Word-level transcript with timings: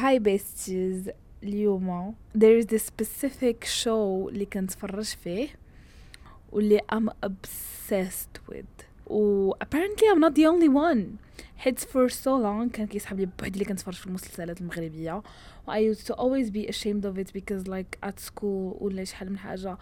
هاي 0.00 0.19
بيستيز 0.19 1.09
اليوم 1.43 2.15
there 2.37 2.63
is 2.63 2.65
this 2.65 2.81
specific 2.85 3.65
show 3.83 4.27
اللي 4.29 4.45
كنتفرج 4.45 5.05
فيه 5.05 5.49
واللي 6.51 6.79
I'm 6.95 7.09
obsessed 7.25 8.51
with 8.53 8.85
و 9.07 9.51
apparently 9.53 10.05
I'm 10.13 10.19
not 10.19 10.35
the 10.35 10.45
only 10.45 10.69
one 10.69 11.05
حيت 11.57 11.79
for 11.79 12.09
so 12.09 12.25
long 12.25 12.71
كان 12.73 12.87
كيسحب 12.87 13.19
لي 13.19 13.25
بوحدي 13.25 13.53
اللي 13.53 13.65
كنتفرج 13.65 13.93
في 13.93 14.07
المسلسلات 14.07 14.61
المغربيه 14.61 15.13
و 15.67 15.71
I 15.71 15.95
used 15.95 16.05
to 16.07 16.13
always 16.15 16.49
be 16.49 16.67
ashamed 16.71 17.05
of 17.05 17.17
it 17.17 17.33
because 17.33 17.67
like 17.67 18.09
at 18.09 18.19
school 18.19 18.81
ولا 18.81 19.03
شحال 19.03 19.29
من 19.29 19.37
حاجه 19.37 19.77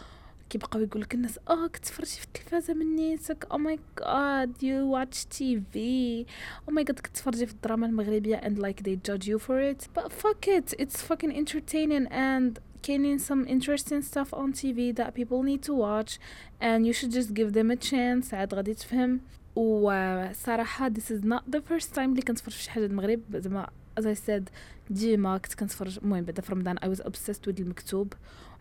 كيبقاو 0.49 0.81
يقول 0.81 1.01
لك 1.01 1.13
الناس 1.13 1.39
آه 1.49 1.67
كتفرج 1.67 1.85
في 1.85 2.23
التلفازة 2.25 2.73
من 2.73 2.95
نيتك 2.95 3.47
oh 3.51 3.57
my 3.57 3.79
God 3.99 4.63
you 4.63 4.91
watch 4.91 5.25
TV 5.25 6.25
أو 6.67 6.73
ماي 6.73 6.83
جاد 6.83 6.99
كنت 6.99 7.17
في 7.17 7.51
الدراما 7.51 7.85
المغربية 7.87 8.35
and 8.35 8.59
like 8.59 8.81
they 8.81 8.99
judge 9.05 9.27
you 9.27 9.39
for 9.39 9.69
it 9.69 9.83
but 9.97 10.03
fuck 10.03 10.49
it 10.49 10.73
it's 10.73 10.97
fucking 10.97 11.31
entertaining 11.31 12.07
and 12.07 12.59
كاينين 12.83 13.17
some 13.17 13.45
interesting 13.45 14.01
stuff 14.01 14.35
on 14.35 14.53
TV 14.53 14.91
that 14.91 15.15
people 15.15 15.45
need 15.45 15.61
to 15.61 15.73
watch 15.73 16.19
and 16.63 16.85
you 16.85 16.93
should 16.93 17.09
just 17.09 17.31
give 17.31 17.49
them 17.49 17.71
a 17.71 17.75
chance 17.75 18.33
عاد 18.33 18.53
غادي 18.53 18.73
تفهم. 18.73 19.19
وصراحة 19.55 20.87
this 20.87 21.11
is 21.11 21.25
not 21.25 21.43
the 21.49 21.59
first 21.59 21.95
time 21.95 22.09
اللي 22.11 22.21
كنتفرج 22.21 22.53
في 22.53 22.63
شي 22.63 22.71
حاجة 22.71 22.85
المغرب. 22.85 23.21
زعما 23.35 23.69
as 23.99 24.03
I 24.03 24.17
said 24.27 24.43
ديما 24.89 25.37
كنت 25.37 25.53
كنتفرج 25.53 25.99
مهم 26.01 26.23
بعدا 26.23 26.41
في 26.41 26.51
رمضان 26.51 26.77
I 26.77 26.97
was 26.97 27.01
obsessed 27.01 27.47
with 27.47 27.59
المكتوب. 27.59 28.13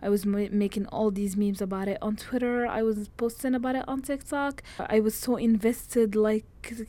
I 0.05 0.09
was 0.09 0.25
making 0.63 0.85
all 0.87 1.09
these 1.11 1.37
memes 1.37 1.61
about 1.61 1.87
it 1.87 1.97
on 2.01 2.13
Twitter 2.25 2.55
I 2.79 2.81
was 2.83 2.97
posting 3.21 3.55
about 3.59 3.75
it 3.79 3.85
on 3.87 4.01
TikTok 4.01 4.53
I 4.95 4.99
was 4.99 5.15
so 5.15 5.31
invested 5.37 6.09
like 6.15 6.45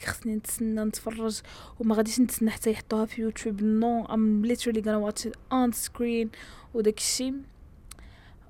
خصني 0.06 0.37
نتسنى 0.37 0.84
نتفرج 0.84 1.41
وما 1.80 1.95
غاديش 1.95 2.20
نتسنى 2.20 2.51
حتى 2.51 2.70
يحطوها 2.70 3.05
في 3.05 3.23
يوتيوب 3.23 3.60
no 3.60 4.06
I'm 4.10 4.42
literally 4.51 4.83
gonna 4.83 5.01
watch 5.09 5.27
it 5.27 5.37
on 5.52 5.73
screen 5.73 6.28
وداك 6.74 6.98
الشيء 6.98 7.34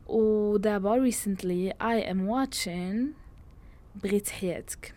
ودابا 0.07 1.11
recently 1.11 1.73
I 1.81 2.01
am 2.13 2.27
watching 2.27 2.97
بغيت 4.03 4.29
حياتك 4.29 4.95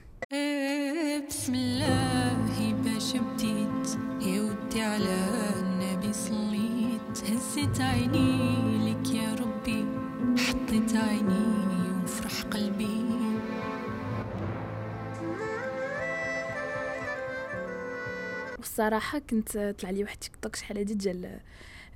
بسم 1.29 1.55
الله 1.55 2.73
باش 2.83 3.13
بديت 3.15 3.87
يا 4.21 4.41
ودي 4.41 4.81
على 4.81 5.17
النبي 5.59 6.13
صليت 6.13 7.31
هزت 7.31 7.81
عيني 7.81 8.91
لك 8.91 9.11
يا 9.15 9.20
ربي 9.62 9.86
حطيت 10.38 10.96
عيني 10.96 12.02
وفرح 12.04 12.42
قلبي 12.42 13.02
والصراحة 18.58 19.18
كنت 19.18 19.74
طلع 19.78 19.90
لي 19.90 20.02
واحد 20.02 20.16
تيك 20.16 20.36
توك 20.36 20.56
شحال 20.56 20.78
هادي 20.78 20.94
ديال 20.94 21.40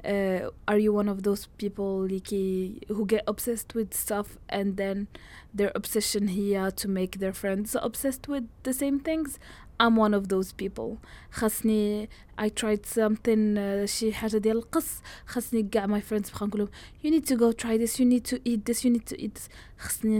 uh, 0.04 0.70
are 0.70 0.78
you 0.78 0.92
one 0.92 1.08
of 1.08 1.22
those 1.22 1.46
people 1.58 2.18
كي 2.24 2.80
who 2.88 3.06
get 3.06 3.22
obsessed 3.26 3.74
with 3.74 3.94
stuff 3.94 4.38
and 4.48 4.76
then 4.76 5.06
their 5.54 5.72
obsession 5.74 6.28
هي 6.28 6.70
to 6.70 6.88
make 6.88 7.18
their 7.18 7.32
friends 7.32 7.74
obsessed 7.74 8.28
with 8.28 8.44
the 8.62 8.72
same 8.72 9.00
things 9.00 9.38
I'm 9.83 9.95
one 9.95 10.13
of 10.13 10.27
those 10.27 10.51
people 10.63 10.97
خاصني 11.31 12.09
I 12.41 12.49
tried 12.49 12.85
something 12.85 13.57
uh, 13.57 13.85
شي 13.85 14.13
حاجة 14.13 14.37
ديال 14.37 14.57
القص 14.57 14.87
خاصني 15.25 15.63
كاع 15.63 15.87
my 15.87 16.01
friends 16.01 16.31
بقى 16.37 16.47
نقولهم 16.47 16.69
you 17.05 17.07
need 17.09 17.25
to 17.25 17.35
go 17.35 17.51
try 17.63 17.77
this 17.77 17.99
you 17.99 18.05
need 18.05 18.25
to 18.33 18.37
eat 18.45 18.65
this 18.65 18.83
you 18.85 18.89
need 18.89 19.05
to 19.13 19.21
eat 19.21 19.35
this 19.35 19.49
خاصني 19.77 20.19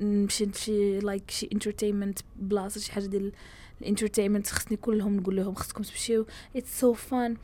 نمشي 0.00 0.44
لشي 0.46 1.00
like 1.00 1.30
شي 1.30 1.48
entertainment 1.54 2.22
بلاصة 2.36 2.80
شي 2.80 2.92
حاجة 2.92 3.06
ديال 3.06 3.32
الانترتينمنت 3.80 4.46
خاصني 4.46 4.76
كلهم 4.76 5.16
نقول 5.16 5.36
لهم 5.36 5.54
خاصكم 5.54 5.82
تمشيو 5.82 6.26
it's 6.56 6.82
so 6.84 6.94
fun 6.94 7.36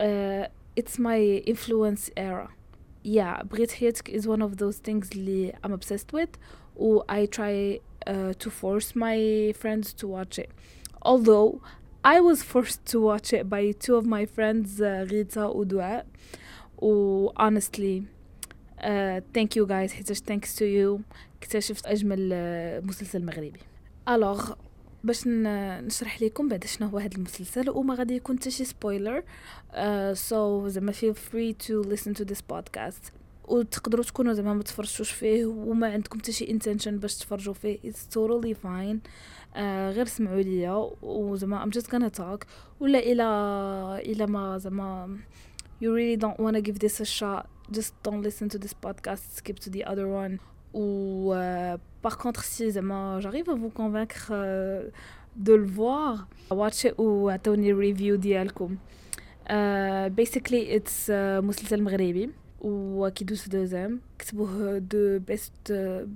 uh, 0.00 0.46
it's 0.80 0.98
my 0.98 1.42
influence 1.52 2.10
era 2.16 2.48
yeah 3.04 3.42
بغيت 3.42 3.70
حياتك 3.70 4.10
is 4.10 4.22
one 4.24 4.42
of 4.42 4.56
those 4.56 4.78
things 4.88 5.12
اللي 5.16 5.52
I'm 5.66 5.70
obsessed 5.70 6.16
with 6.18 6.30
و 6.76 7.00
I 7.02 7.26
try 7.36 7.80
uh, 8.08 8.32
to 8.42 8.50
force 8.50 8.94
my 8.94 9.52
friends 9.60 9.92
to 9.92 10.06
watch 10.06 10.38
it 10.38 10.50
although 11.02 11.60
I 12.04 12.20
was 12.20 12.42
forced 12.42 12.84
to 12.92 13.00
watch 13.00 13.32
it 13.32 13.48
by 13.48 13.72
two 13.72 13.96
of 13.96 14.04
my 14.04 14.24
friends 14.26 14.80
uh, 14.80 15.06
Rita 15.10 15.46
و 15.46 15.64
دعاء 15.64 16.06
و 16.78 17.28
honestly 17.28 18.02
uh, 18.78 19.20
thank 19.32 19.56
you 19.56 19.66
guys 19.66 19.92
حيتاش 19.92 20.18
thanks 20.18 20.54
to 20.56 20.64
you 20.64 21.00
اكتشفت 21.42 21.86
أجمل 21.86 22.30
uh, 22.30 22.86
مسلسل 22.86 23.24
مغربي 23.24 23.60
alors 24.10 24.52
باش 25.04 25.26
نشرح 25.26 26.22
لكم 26.22 26.48
بعد 26.48 26.64
شنو 26.64 26.88
هو 26.88 26.98
هذا 26.98 27.16
المسلسل 27.16 27.70
وما 27.70 27.94
غادي 27.94 28.16
يكون 28.16 28.38
حتى 28.38 28.50
شي 28.50 28.64
سبويلر 28.64 29.22
سو 30.12 30.68
زعما 30.68 30.92
feel 30.92 31.14
free 31.14 31.66
to 31.66 31.88
listen 31.88 32.14
to 32.14 32.24
this 32.24 32.40
podcast 32.52 33.17
وتقدروا 33.49 34.03
تكونوا 34.03 34.33
زعما 34.33 34.53
ما 34.53 34.63
تفرجتوش 34.63 35.11
فيه 35.11 35.45
وما 35.45 35.91
عندكم 35.91 36.19
حتى 36.19 36.31
شي 36.31 36.49
intention 36.51 36.97
باش 36.97 37.17
تفرجوا 37.17 37.53
فيه. 37.53 37.79
it's 37.85 38.07
totally 38.07 38.53
fine 38.53 39.01
غير 39.95 40.05
سمعوا 40.05 40.41
ليا 40.41 40.89
وزعما 41.01 41.63
I'm 41.63 41.69
just 41.69 41.87
gonna 41.91 42.11
talk 42.11 42.45
ولا 42.79 42.99
إلى 42.99 43.23
إلى 44.11 44.25
ما 44.27 44.57
زعما 44.57 45.17
you 45.81 45.93
really 45.93 46.15
don't 46.15 46.39
wanna 46.39 46.59
give 46.59 46.77
this 46.77 47.01
a 47.01 47.03
shot 47.03 47.43
just 47.71 47.93
don't 48.05 48.23
listen 48.23 48.47
to 48.47 48.57
this 48.57 48.73
podcast 48.83 49.37
skip 49.37 49.55
to 49.55 49.71
the 49.71 49.91
other 49.93 50.05
one 50.05 50.37
و 50.73 51.33
par 52.03 52.15
contre 52.15 52.41
si 52.41 52.71
زعما 52.71 53.19
j'arrive 53.19 53.49
à 53.49 53.55
vous 53.55 53.69
convaincre 53.69 54.91
de 55.35 55.55
le 55.55 55.67
voir 55.67 56.17
watch 56.51 56.85
أو 56.85 57.29
عطوني 57.29 57.73
review 57.73 58.15
ديالكم 58.15 58.77
Uh, 59.49 60.09
basically 60.21 60.63
it's 60.77 61.09
uh, 61.09 61.11
مسلسل 61.43 61.83
مغربي 61.83 62.29
وكيدوز 62.61 63.47
دوزام 63.47 64.01
كتبوه 64.19 64.77
the 64.77 65.19
best 65.19 65.71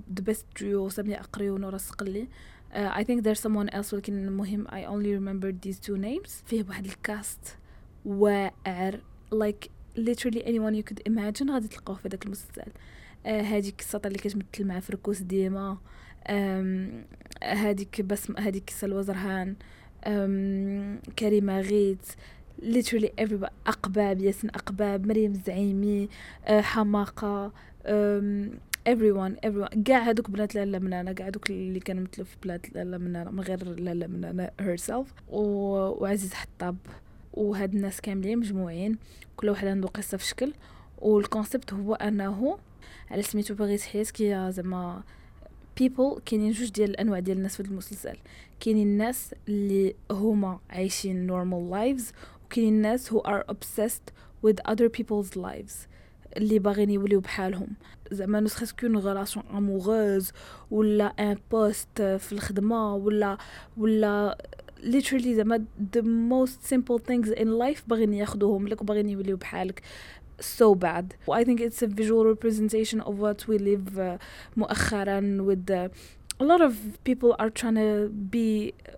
the 0.08 0.22
best 0.22 0.46
duo 0.58 0.88
سامية 0.88 1.20
أقري 1.20 1.50
ونورا 1.50 1.78
uh, 1.78 2.90
I 3.00 3.04
think 3.04 3.22
there's 3.22 3.40
someone 3.40 3.68
else 3.68 3.92
ولكن 3.92 4.26
المهم 4.26 4.66
I 4.68 4.84
only 4.84 5.14
remember 5.14 5.52
these 5.66 5.78
two 5.86 5.96
names. 5.96 6.30
فيه 6.46 6.64
واحد 6.68 6.84
الكاست 6.84 7.56
واعر. 8.04 9.00
Like 9.34 9.68
literally 9.98 10.42
anyone 10.42 10.74
you 10.74 10.82
could 10.82 11.00
imagine 11.08 11.50
غادي 11.50 11.68
تلقاوه 11.68 11.98
في 11.98 12.08
داك 12.08 12.26
المسلسل. 12.26 12.72
هذيك 13.26 13.80
السطر 13.80 14.08
اللي 14.08 14.18
كتمثل 14.18 14.64
مع 14.64 14.80
فركوس 14.80 15.20
ديما. 15.20 15.78
هذيك 17.42 18.00
بسم 18.00 18.36
هذيك 18.38 18.70
سلوى 18.70 19.02
زرهان. 19.02 19.56
كريمه 21.18 21.60
غيت 21.60 22.06
literally 22.72 23.24
everybody 23.24 23.50
أقباب 23.66 24.22
ياسين 24.22 24.50
أقباب 24.50 25.06
مريم 25.06 25.32
الزعيمي 25.32 26.08
حماقة 26.48 27.52
everyone 28.88 29.32
everyone. 29.46 29.82
كاع 29.84 29.98
هذوك 29.98 30.30
بنات 30.30 30.54
لالا 30.54 30.78
منانا 30.78 31.12
كاع 31.12 31.26
هذوك 31.26 31.50
اللي 31.50 31.80
كانوا 31.80 32.02
مثلوا 32.02 32.26
في 32.26 32.36
بلاد 32.42 32.66
لالا 32.74 32.98
منانا 32.98 33.30
من 33.30 33.40
غير 33.40 33.68
لالا 33.68 34.06
منانا 34.06 34.50
herself 34.60 35.06
و... 35.28 35.40
وعزيز 36.02 36.34
حطاب 36.34 36.76
وهاد 37.32 37.74
الناس 37.74 38.00
كاملين 38.00 38.38
مجموعين 38.38 38.98
كل 39.36 39.48
واحد 39.48 39.66
عنده 39.66 39.88
قصة 39.88 40.16
في 40.16 40.24
شكل. 40.24 40.52
وال 40.98 41.14
concept 41.14 41.72
هو 41.72 41.94
أنه 41.94 42.58
على 43.10 43.22
سميتو 43.22 43.54
بغيت 43.54 43.80
حياتك 43.80 44.22
هي 44.22 44.48
زعما 44.52 45.02
people 45.80 46.20
كاينين 46.26 46.52
جوج 46.52 46.70
ديال 46.70 46.90
الأنواع 46.90 47.18
ديال 47.18 47.36
الناس 47.36 47.56
في 47.56 47.68
المسلسل. 47.68 48.16
كاينين 48.60 48.86
الناس 48.86 49.34
اللي 49.48 49.94
هما 50.10 50.58
عايشين 50.70 51.28
lives 51.28 51.32
وكاينين 51.32 52.04
الناس 52.57 53.09
who 53.09 53.21
are 53.21 53.43
obsessed 53.47 54.11
with 54.43 54.71
other 54.71 54.89
people's 54.89 55.35
lives 55.35 55.87
اللي 56.37 56.59
باغيين 56.59 56.89
يوليو 56.89 57.19
بحالهم 57.19 57.67
زعما 58.11 58.39
نو 58.39 58.47
سخيس 58.47 58.71
كون 58.73 58.97
غولاسيون 58.97 59.45
اموغوز 59.53 60.31
ولا 60.71 61.05
ان 61.05 61.37
بوست 61.51 62.01
في 62.01 62.31
الخدمه 62.31 62.95
ولا 62.95 63.37
ولا 63.77 64.37
literally 64.81 65.27
زعما 65.27 65.65
the 65.97 66.01
most 66.31 66.73
simple 66.73 66.99
things 66.99 67.29
in 67.29 67.47
life 67.47 67.81
باغيين 67.87 68.13
ياخذوهم 68.13 68.67
لك 68.67 68.81
وباغيين 68.81 69.09
يوليو 69.09 69.37
بحالك 69.37 69.81
so 70.41 70.73
bad. 70.73 71.15
I 71.31 71.43
think 71.43 71.59
it's 71.59 71.81
a 71.81 71.87
visual 71.87 72.25
representation 72.25 73.01
of 73.01 73.19
what 73.19 73.47
we 73.47 73.57
live 73.57 73.99
uh, 73.99 74.17
مؤخرا 74.57 75.45
with 75.45 75.65
the, 75.65 75.91
a 76.39 76.43
lot 76.43 76.61
of 76.61 77.03
people 77.03 77.35
are 77.39 77.49
trying 77.49 77.75
to 77.75 78.09
be 78.09 78.73
uh, 78.87 78.93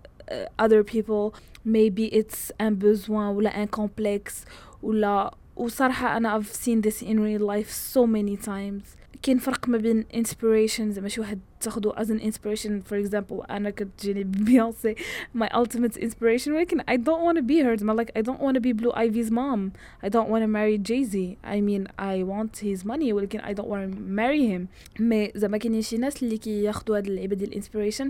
other 0.58 0.82
people 0.82 1.34
maybe 1.64 2.06
it's 2.06 2.50
un 2.60 2.74
besoin 2.74 3.34
ولا 3.36 3.62
un 3.62 3.68
complexe 3.68 4.44
ولا 4.82 5.34
وصراحة 5.56 6.16
أنا 6.16 6.38
I've 6.40 6.46
seen 6.52 6.80
this 6.80 7.02
in 7.02 7.20
real 7.20 7.46
life 7.46 7.70
so 7.70 8.06
many 8.06 8.36
times 8.36 8.96
كاين 9.23 9.37
فرق 9.37 9.69
ما 9.69 9.77
بين 9.77 10.05
inspiration 10.13 10.81
زعما 10.81 11.07
شي 11.07 11.21
واحد 11.21 11.39
تاخدو 11.61 11.91
as 11.91 12.07
an 12.07 12.19
inspiration 12.21 12.81
for 12.89 13.05
example 13.05 13.51
أنا 13.51 13.69
كتجيني 13.69 14.23
بيونسي 14.23 14.95
my 15.37 15.47
ultimate 15.47 15.97
inspiration 15.97 16.47
ولكن 16.47 16.81
I 16.81 16.95
don't 16.97 17.23
want 17.23 17.41
be 17.41 17.63
her 17.63 17.75
زعما 17.75 18.03
like 18.03 18.11
I 18.19 18.21
don't 18.21 18.39
want 18.39 18.61
be 18.61 18.73
Blue 18.73 18.91
Ivy's 18.93 19.31
mom 19.31 19.71
I 20.05 20.09
don't 20.09 20.29
want 20.29 20.49
marry 20.49 20.77
Jay-Z 20.77 21.37
I 21.43 21.61
mean 21.61 21.87
I 21.99 22.23
want 22.23 22.57
his 22.57 22.85
money 22.85 23.11
ولكن 23.13 23.39
I 23.39 23.53
don't 23.53 23.67
want 23.67 23.99
marry 23.99 24.47
him 24.47 24.67
مي 24.99 25.31
زعما 25.35 25.57
كاينين 25.57 25.81
شي 25.81 25.97
ناس 25.97 26.23
اللي 26.23 26.37
كياخدو 26.37 26.93
هاد 26.95 27.07
اللعيبه 27.07 27.35
ديال 27.35 27.63
inspiration 27.63 28.07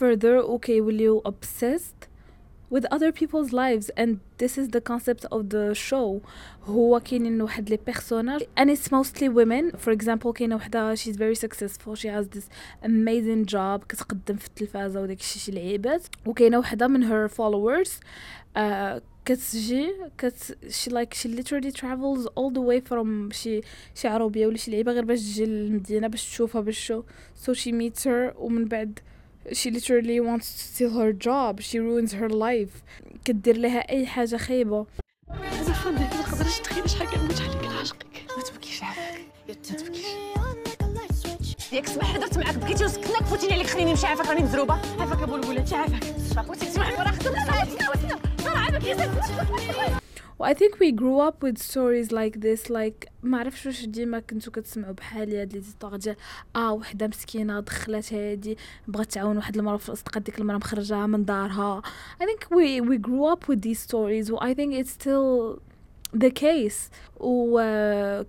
further 0.00 0.44
وكيوليو 0.48 1.22
obsessed 1.28 2.11
with 2.71 2.85
other 2.91 3.11
people's 3.11 3.53
lives 3.53 3.89
and 3.95 4.19
this 4.39 4.57
is 4.57 4.69
the 4.69 4.81
concept 4.81 5.25
of 5.31 5.49
the 5.49 5.73
show 5.73 6.21
هو 6.65 6.99
كاينين 6.99 7.41
واحد 7.41 7.69
لي 7.69 7.79
بيرسوناج 7.85 8.43
and 8.59 8.69
it's 8.69 8.91
mostly 8.91 9.29
women 9.29 9.77
for 9.77 9.91
example 9.91 10.31
كاينه 10.31 10.55
وحده 10.55 10.95
she's 10.95 11.15
very 11.15 11.35
successful 11.35 11.95
she 11.95 12.07
has 12.07 12.27
this 12.37 12.49
amazing 12.83 13.45
job 13.45 13.85
كتقدم 13.89 14.35
في 14.35 14.47
التلفازه 14.47 15.01
وداك 15.01 15.19
الشيء 15.19 15.41
شي 15.41 15.51
لعيبات 15.51 16.07
وكاينه 16.25 16.59
وحده 16.59 16.87
من 16.87 17.09
her 17.09 17.31
followers 17.31 17.89
uh, 18.57 19.01
كتجي 19.25 19.93
كت 20.17 20.57
she 20.69 20.89
like 20.89 21.13
she 21.13 21.27
literally 21.27 21.71
travels 21.71 22.27
all 22.35 22.51
the 22.51 22.61
way 22.61 22.79
from 22.89 23.33
شي 23.33 23.61
شي 23.95 24.07
عروبيه 24.07 24.47
ولا 24.47 24.57
شي 24.57 24.71
لعيبه 24.71 24.91
غير 24.91 25.05
باش 25.05 25.19
تجي 25.19 25.45
للمدينه 25.45 26.07
باش 26.07 26.23
تشوفها 26.23 26.61
باش 26.61 26.93
so 27.45 27.53
she 27.53 27.71
meets 27.71 28.03
her 28.03 28.35
ومن 28.35 28.65
بعد 28.65 28.99
she 29.50 29.70
literally 29.70 30.20
wants 30.20 30.46
to 30.52 30.62
steal 30.70 30.92
her 31.00 31.12
job. 31.12 31.60
She 31.60 31.78
ruins 31.78 32.12
her 32.12 32.28
life. 32.28 32.82
كدير 33.24 33.56
لها 33.56 33.90
أي 33.90 34.06
حاجة 34.06 34.36
خايبة. 34.36 34.86
ما 35.28 36.08
تقدرش 36.30 36.58
تخيل 36.58 36.90
شحال 36.90 37.08
كنموت 37.10 37.40
عليك 37.40 37.56
ما 38.36 38.42
تبكيش 38.42 38.82
عافاك 38.82 39.20
ما 39.48 39.54
تبكيش. 39.54 40.06
ياك 41.72 41.84
الصباح 41.84 42.14
هضرت 42.14 42.38
معاك 42.38 42.54
بكيتي 42.54 42.84
وسكناك 42.84 43.22
فوتيني 43.22 43.52
عليك 43.52 43.66
خليني 43.66 43.90
نمشي 43.90 44.06
عافاك 44.06 44.26
راني 44.26 44.42
مزروبة. 44.42 44.74
عافاك 44.74 45.22
أبو 45.22 45.36
الولاد 45.36 45.74
عافاك. 45.74 46.04
بغيتي 46.46 46.66
تسمعي 46.66 46.94
راه 46.94 47.10
خدمت 47.10 47.36
راه 48.46 48.58
عافاك 48.58 48.84
يا 48.84 48.96
و 49.98 50.01
I 50.44 50.54
think 50.54 50.80
we 50.80 50.90
grew 50.92 51.18
up 51.28 51.42
with 51.42 51.58
stories 51.58 52.10
like 52.10 52.40
this 52.40 52.70
like 52.70 53.08
ما 53.22 53.38
عرفش 53.38 53.66
واش 53.66 53.84
ديما 53.84 54.20
كنتو 54.20 54.50
كتسمعوا 54.50 54.92
بحال 54.92 55.36
هاد 55.36 55.52
لي 55.52 55.60
زيستوار 55.60 55.96
ديال 55.96 56.16
آه 56.56 56.72
وحدة 56.72 57.06
مسكينة 57.06 57.60
دخلت 57.60 58.12
هادي 58.12 58.58
بغات 58.88 59.12
تعاون 59.12 59.36
واحد 59.36 59.56
المرأة 59.56 59.76
في 59.76 59.88
الاصدقاء 59.88 60.22
ديك 60.22 60.38
المرأة 60.38 60.56
مخرجاها 60.56 61.06
من 61.06 61.24
دارها. 61.24 61.82
I 62.20 62.24
think 62.24 62.50
we 62.50 62.80
we 62.80 62.98
grew 62.98 63.24
up 63.34 63.48
with 63.48 63.62
these 63.62 63.80
stories 63.80 64.30
و 64.30 64.36
I 64.36 64.54
think 64.54 64.74
it's 64.74 64.90
still 64.90 65.58
the 66.16 66.30
case. 66.30 66.90
و 67.20 67.58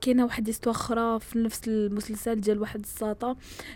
كاينة 0.02 0.24
واحد 0.26 0.50
استوار 0.50 0.76
أخرى 0.76 1.20
في 1.20 1.40
نفس 1.40 1.68
المسلسل 1.68 2.42
ديال 2.42 2.60
واحد 2.62 2.80
الساطا 2.80 3.36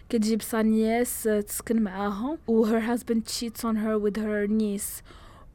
كتجيب 0.10 0.42
سانياس 0.42 1.24
تسكن 1.24 1.82
معاها 1.82 2.38
و 2.48 2.66
her 2.66 2.82
husband 2.82 3.22
cheats 3.26 3.64
on 3.64 3.76
her 3.76 3.98
with 4.00 4.18
her 4.18 4.48
niece. 4.48 5.04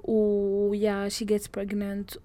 و 0.04 0.74
yeah 0.74 1.08
she 1.08 1.24
gets 1.24 1.46
pregnant. 1.46 2.16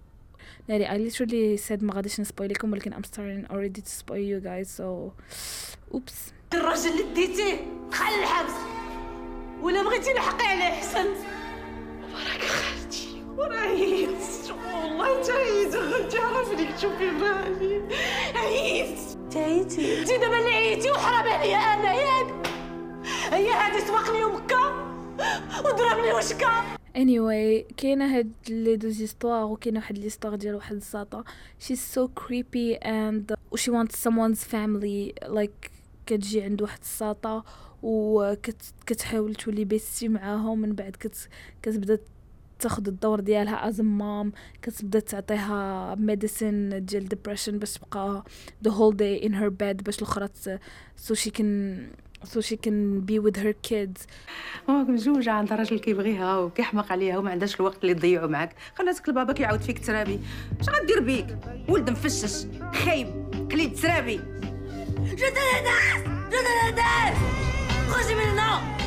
ناري 0.69 0.87
I 0.87 1.11
literally 1.11 1.57
said 1.67 1.83
ما 1.83 1.93
غاديش 1.93 2.19
نسبويل 2.19 2.51
لكم 2.51 2.71
ولكن 2.71 2.93
I'm 2.93 3.05
starting 3.05 3.51
already 3.51 3.81
to 3.81 3.89
spoil 3.89 4.23
you 4.33 4.39
guys 4.45 4.69
so 4.79 5.11
oops. 5.95 6.33
الراجل 6.53 6.89
اللي 6.89 7.13
ديتيه 7.13 7.67
دخل 7.91 8.05
الحبس 8.05 8.53
ولا 9.61 9.83
بغيتي 9.83 10.13
نحقي 10.13 10.47
عليه 10.47 10.63
حسن. 10.63 11.05
وراك 12.13 12.41
خالتي. 12.41 13.23
وراهي 13.37 14.07
والله 14.73 15.19
انت 15.19 15.29
عييت 15.29 15.75
خالتي 15.75 16.17
عرفني 16.17 16.73
تشوفي 16.73 17.09
بالي 17.09 17.81
عييت. 18.35 18.99
عييتي 19.35 19.99
انت 19.99 20.11
دابا 20.11 20.39
اللي 20.39 20.49
عييتي 20.49 20.91
وحرام 20.91 21.27
عليا 21.27 21.57
أنا 21.57 21.93
ياك. 21.93 22.47
هي 23.31 23.51
هادي 23.51 23.85
سبقني 23.85 24.23
ومكة 24.23 24.87
وضربني 25.65 26.13
وشكا. 26.13 26.76
Anyway 26.97 27.73
كاينة 27.77 28.17
هاد 28.17 28.31
لي 28.49 28.75
دو 28.75 28.89
زيستوار 28.89 29.43
وكاينة 29.45 29.79
واحد 29.79 29.97
ليستوار 29.97 30.35
ديال 30.35 30.55
واحد 30.55 30.75
الساطا 30.75 31.23
she's 31.59 31.95
so 31.95 32.09
creepy 32.21 32.77
and 32.83 33.35
she 33.55 33.69
wants 33.69 33.97
someone's 34.07 34.43
family. 34.43 35.13
Like 35.27 35.71
كتجي 36.05 36.41
عند 36.41 36.61
واحد 36.61 36.79
الساطا 36.81 37.43
وكتحاول 37.83 39.35
تولي 39.35 39.65
bestie 39.65 40.07
معاهم. 40.07 40.59
من 40.61 40.73
بعد 40.73 40.95
كت 40.99 41.29
كتبدا 41.61 41.99
تاخد 42.59 42.87
الدور 42.87 43.19
ديالها 43.19 43.67
as 43.67 43.81
mom 43.81 44.31
كتبدا 44.61 44.99
تعطيها 44.99 45.95
medicine 45.95 46.85
ديال 46.85 47.07
depression 47.07 47.59
باش 47.59 47.73
تبقى 47.73 48.23
the 48.67 48.71
whole 48.71 48.95
day 48.95 49.27
in 49.27 49.31
her 49.33 49.49
bed 49.49 49.83
باش 49.83 49.97
الأخرى 49.97 50.29
so 51.07 51.13
she 51.13 51.29
can 51.29 51.75
so 52.23 52.41
she 52.41 52.57
can 52.57 53.01
be 53.09 53.19
with 53.19 53.37
her 53.37 53.53
kids. 53.69 54.07
ماما 54.67 54.91
مزوجة 54.91 55.31
عندها 55.31 55.57
راجل 55.57 55.79
كيبغيها 55.79 56.37
وكيحماق 56.37 56.91
عليها 56.91 57.17
وما 57.17 57.31
عندهاش 57.31 57.55
الوقت 57.55 57.83
اللي 57.83 57.93
تضيعو 57.93 58.27
معاك. 58.27 58.55
خلاتك 58.75 59.09
لبابا 59.09 59.33
كيعاود 59.33 59.61
فيك 59.61 59.85
ترابي. 59.85 60.19
اش 60.59 60.69
غدير 60.69 60.99
بيك؟ 60.99 61.37
ولد 61.69 61.89
مفشش 61.89 62.47
خايب 62.73 63.07
كليب 63.51 63.75
ترابي. 63.75 64.19
جد 64.97 65.37
الناس 65.59 66.01
جد 66.27 66.47
الناس 66.69 67.17
خرجي 67.89 68.15
من 68.15 68.21
هنا 68.21 68.77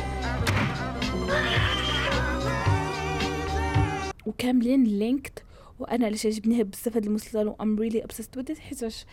وكاملين 4.25 4.83
لينكد 4.83 5.39
وأنا 5.79 6.05
علاش 6.05 6.25
عجبني 6.25 6.63
بزاف 6.63 6.95
هاد 6.95 7.05
المسلسل 7.05 7.47
و 7.47 7.55
I'm 7.61 7.79
really 7.79 8.01
obsessed 8.01 8.39
with 8.39 8.53
it 8.53 8.59
حيتاش 8.59 9.05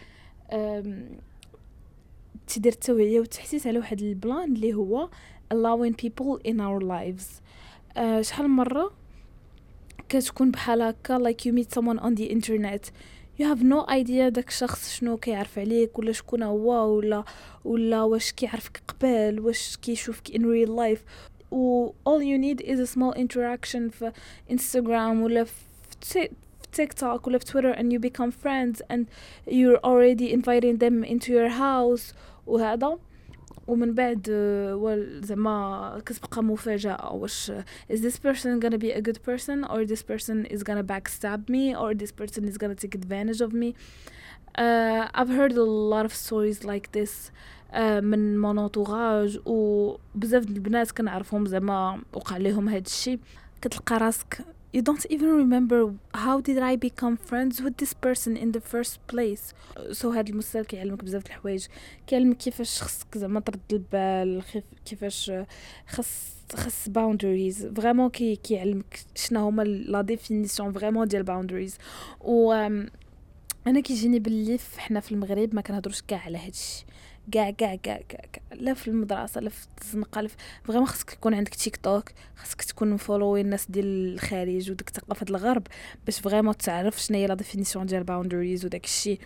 تيدير 2.46 2.72
التوعية 2.72 3.20
وتحسيس 3.20 3.66
على 3.66 3.78
واحد 3.78 4.02
ال 4.02 4.12
plan 4.12 4.52
اللي 4.52 4.74
هو 4.74 5.08
allowing 5.54 5.92
people 5.92 6.38
in 6.48 6.56
our 6.60 6.82
lives. 6.84 7.42
أه، 7.96 8.22
شحال 8.22 8.48
مرة 8.48 8.92
كتكون 10.08 10.50
بحال 10.50 10.82
هكا 10.82 11.18
like 11.18 11.44
you 11.44 11.52
meet 11.52 11.78
someone 11.78 11.98
on 11.98 12.14
the 12.14 12.30
internet 12.30 12.90
you 13.40 13.44
have 13.44 13.62
no 13.62 13.86
idea 13.90 14.28
داك 14.28 14.48
الشخص 14.48 14.90
شنو 14.92 15.16
كيعرف 15.16 15.58
عليك 15.58 15.98
ولا 15.98 16.12
شكون 16.12 16.42
هو 16.42 16.96
ولا 16.96 17.24
ولا 17.64 18.02
واش 18.02 18.32
كيعرفك 18.32 18.82
قبل 18.88 19.40
واش 19.40 19.76
كيشوفك 19.76 20.28
in 20.28 20.40
real 20.40 20.70
life. 20.70 21.00
و 21.52 21.88
all 21.88 22.22
you 22.22 22.38
need 22.38 22.60
is 22.66 22.78
a 22.80 22.86
small 22.94 23.14
interaction 23.18 23.90
في 23.90 24.12
انستغرام 24.50 25.22
ولا 25.22 25.44
في 25.44 26.28
تي- 26.67 26.67
في 26.67 26.67
تيك 26.71 26.93
توك 26.93 27.27
ولا 27.27 27.37
في 27.37 27.45
تويتر 27.45 27.73
and 27.75 27.85
you 27.93 27.99
become 27.99 28.31
friends 28.31 28.81
and 28.93 29.05
you're 29.47 29.79
already 29.83 30.33
inviting 30.33 30.77
them 30.77 31.03
into 31.03 31.27
your 31.31 31.49
house 31.49 32.13
وهذا 32.47 32.97
ومن 33.67 33.93
بعد 33.93 34.27
آه، 34.31 34.75
وال- 34.75 35.25
زعما 35.25 36.01
كتبقى 36.05 36.43
مفاجأة 36.43 37.13
واش 37.13 37.51
is 37.91 37.95
this 37.95 38.17
person 38.19 38.59
gonna 38.59 38.77
be 38.77 38.91
a 38.91 39.01
good 39.01 39.19
person 39.29 39.63
or 39.69 39.85
this 39.85 40.03
person 40.03 40.45
is 40.55 40.63
gonna 40.63 40.83
backstab 40.83 41.49
me 41.49 41.75
or 41.75 41.93
this 41.93 42.11
person 42.11 42.43
is 42.47 42.57
gonna 42.57 42.75
take 42.75 42.95
advantage 42.95 43.41
of 43.41 43.53
me 43.53 43.73
uh, 44.63 45.07
I've 45.19 45.29
heard 45.39 45.53
a 45.53 45.63
lot 45.93 46.05
of 46.05 46.13
stories 46.13 46.63
like 46.71 46.87
this 46.91 47.31
uh, 47.73 48.01
من 48.01 48.37
mon 48.37 48.57
entourage 48.57 49.37
وبزاف 49.45 50.45
د 50.45 50.49
البنات 50.49 50.91
كنعرفهم 50.91 51.45
زعما 51.45 52.01
وقع 52.13 52.37
لهم 52.37 52.69
هاد 52.69 52.85
الشيء 52.85 53.19
كتلقى 53.61 53.97
راسك 53.97 54.37
you 54.72 54.82
don't 54.82 55.06
even 55.14 55.30
remember 55.44 55.80
how 56.24 56.36
did 56.40 56.58
I 56.58 56.76
become 56.76 57.16
friends 57.16 57.54
with 57.64 57.74
this 57.82 57.92
person 58.06 58.36
in 58.36 58.52
the 58.52 58.60
first 58.60 58.94
place. 59.12 59.54
So 59.92 60.06
هاد 60.06 60.28
المسلسل 60.28 60.64
كيعلمك 60.64 61.04
بزاف 61.04 61.22
د 61.22 61.26
الحوايج. 61.26 61.66
كيعلمك 62.06 62.36
كيفاش 62.36 62.82
خصك 62.82 63.18
زعما 63.18 63.40
ترد 63.40 63.60
البال 63.72 64.42
كيفاش 64.84 65.32
خص 65.88 66.34
خص 66.54 66.88
boundaries. 66.88 67.74
vraiment 67.76 68.10
كي 68.10 68.36
كيعلمك 68.36 68.98
شنو 69.14 69.48
هما 69.48 69.62
les 69.62 70.02
définitions 70.02 70.72
vraiment 70.72 71.08
ديال 71.08 71.26
boundaries. 71.26 71.72
و 72.20 72.52
أنا 73.66 73.80
كيجيني 73.80 74.18
باللي 74.18 74.58
حنا 74.78 75.00
في 75.00 75.12
المغرب 75.12 75.54
ما 75.54 75.60
كنهضروش 75.60 76.02
كاع 76.02 76.18
على 76.18 76.38
هادشي. 76.38 76.86
كاع 77.32 77.50
كاع 77.50 77.76
كاع 77.76 78.00
كاع. 78.08 78.42
لا 78.52 78.74
في 78.74 78.88
المدرسة 78.88 79.40
لا 79.40 79.50
في 79.50 79.66
الزنقة 79.82 80.20
لا 80.20 80.28
في 80.28 80.84
خصك 80.86 81.12
يكون 81.12 81.34
عندك 81.34 81.54
تيك 81.54 81.76
توك 81.76 82.04
خصك 82.36 82.62
تكون 82.62 82.90
مفولوي 82.90 83.40
الناس 83.40 83.70
ديال 83.70 84.14
الخارج 84.14 84.70
وديك 84.70 84.90
ثقافه 84.90 85.26
الغرب 85.30 85.66
باش 86.04 86.20
vraiment 86.20 86.56
تعرف 86.56 87.02
شنو 87.02 87.18
هي 87.18 87.26
les 87.26 87.34
définitions 87.34 87.86
ديال 87.86 88.04
boundaries 88.04 88.64
وداك 88.64 88.84
الشيء 88.84 89.20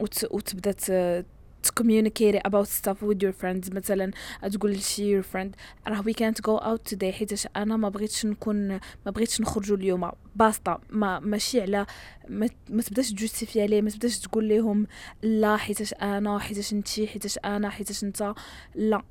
وت... 0.00 0.26
وتبدا 0.30 1.24
ت... 1.62 1.68
communicate 1.80 2.40
about 2.48 2.66
stuff 2.66 2.96
with 3.02 3.18
your 3.22 3.32
friends. 3.42 3.74
مثلا 3.74 4.10
تقول 4.52 4.70
لشي 4.70 5.22
your 5.22 5.24
friend 5.24 5.48
راه 5.88 6.02
we 6.02 6.12
can't 6.14 6.40
go 6.48 6.60
out 6.62 6.94
today. 6.94 7.04
حيتاش 7.04 7.48
أنا 7.56 7.76
ما 7.76 7.88
بغيتش 7.88 8.26
نكون 8.26 8.68
ما 9.06 9.10
بغيتش 9.10 9.40
نخرجوا 9.40 9.76
اليوم. 9.76 10.10
باسطة. 10.36 10.80
ما 10.90 11.18
ماشي 11.18 11.60
على 11.60 11.86
ما, 12.28 12.48
ما 12.70 12.82
تبداش 12.82 13.10
تجوستيفي 13.10 13.62
عليه. 13.62 13.82
ما 13.82 13.90
تبداش 13.90 14.18
تقول 14.18 14.48
لهم 14.48 14.86
لا. 15.22 15.56
حيتاش 15.56 15.94
أنا. 15.94 16.38
حيتاش 16.38 16.72
انتي 16.72 17.06
حيتاش 17.06 17.38
أنا. 17.38 17.70
حيتاش 17.70 18.04
أنت. 18.04 18.34
لا. 18.74 19.02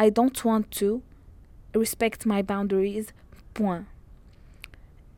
I 0.00 0.04
don't 0.04 0.44
want 0.44 0.80
to 0.80 1.00
respect 1.82 2.26
my 2.26 2.42
boundaries. 2.42 3.06
Point. 3.58 3.84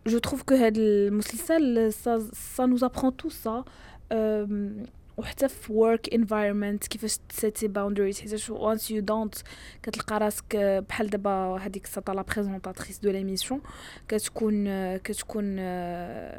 Je 0.06 0.18
trouve 0.18 0.42
que 0.44 0.52
هاد 0.52 0.76
المسلسل 0.78 1.92
ça, 1.92 2.20
ça 2.56 2.66
nous 2.66 2.84
apprend 2.84 3.10
tout 3.22 3.30
ça. 3.30 3.64
أم، 4.12 4.82
وحتى 5.16 5.48
في 5.48 5.72
work 5.72 6.14
environment 6.18 6.88
كيفاش 6.88 7.18
تسيتي 7.28 7.68
boundaries 7.68 8.20
حيتاش 8.20 8.52
once 8.52 8.82
you 8.90 9.02
don't 9.10 9.42
كتلقى 9.82 10.18
راسك 10.18 10.56
بحال 10.56 11.10
دابا 11.10 11.58
هذيك 11.60 11.86
ساطا 11.86 12.14
la 12.14 12.22
présentatrice 12.22 12.98
de 12.98 13.10
l'émission 13.10 13.60
كتكون 14.08 14.96
كتكون 14.96 15.56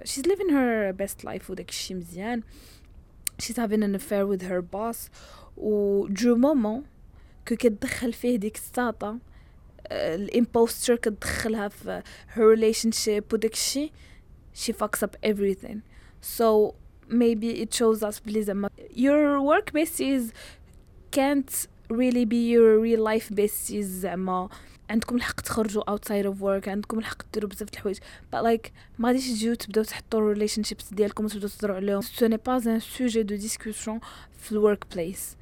she's 0.03 0.21
living 0.21 0.49
her 0.49 0.93
best 0.93 1.25
life 1.27 1.49
وداك 1.49 1.69
الشيء 1.69 1.97
مزيان. 1.97 2.43
She's 3.41 3.57
having 3.57 3.83
an 3.83 3.95
affair 3.95 4.25
with 4.25 4.43
her 4.43 4.61
boss. 4.61 5.09
و 5.57 6.07
du 6.07 6.35
moment 6.35 6.83
que 7.47 7.55
كتدخل 7.55 8.13
فيه 8.13 8.35
ديك 8.35 8.55
الساطا 8.55 9.19
ال 9.91 10.03
imposter 10.03 10.95
كتدخلها 10.95 11.67
في 11.67 12.01
her 12.35 12.57
relationship 12.57 13.33
وداك 13.33 13.53
الشيء 13.53 13.91
she 14.55 14.71
fucks 14.71 15.03
up 15.03 15.15
everything. 15.23 15.77
So 16.21 16.73
maybe 17.09 17.63
it 17.63 17.73
shows 17.73 18.03
us 18.03 18.21
بلي 18.25 18.41
زعما 18.43 18.69
your 18.91 19.41
work 19.41 19.71
besties 19.73 20.31
can't 21.11 21.67
really 21.89 22.25
be 22.25 22.49
your 22.53 22.79
real 22.79 23.03
life 23.13 23.33
besties 23.33 23.83
زعما 23.83 24.49
عندكم 24.89 25.15
الحق 25.15 25.41
تخرجوا 25.41 25.83
outside 25.95 26.25
of 26.25 26.41
work 26.41 26.67
عندكم 26.67 26.99
الحق 26.99 27.21
ديروا 27.33 27.49
بزاف 27.49 27.69
د 27.69 27.73
الحوايج. 27.73 27.97
But 28.33 28.43
like 28.43 28.71
ما 28.99 29.07
غاديش 29.07 29.27
تجيو 29.27 29.53
تبداو 29.53 29.83
تحطوا 29.83 30.35
relationships 30.35 30.93
ديالكم 30.93 31.25
وتبداو 31.25 31.49
تهضروا 31.49 31.75
عليهم. 31.75 32.01
Ce 32.01 32.25
n'est 32.25 32.43
pas 32.49 32.67
un 32.67 32.79
sujet 32.79 33.23
de 33.23 33.35
discussion 33.47 33.99
في 34.37 34.51
ال 34.51 34.85
workplace 34.95 35.35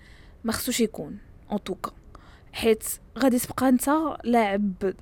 ما 0.44 0.52
خصوش 0.52 0.80
يكون 0.80 1.18
en 1.52 1.56
tout 1.56 1.88
cas. 1.88 1.94
حيت 2.54 2.84
غادي 3.18 3.40
تبقى 3.40 3.70
انت 3.70 3.90
لاعب 4.24 4.94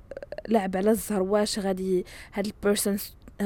لاعب 0.48 0.76
على 0.76 0.90
الزهر 0.90 1.22
واش 1.22 1.58
غادي 1.58 2.04
هاد 2.32 2.46
ال 2.46 2.53
person 2.53 2.98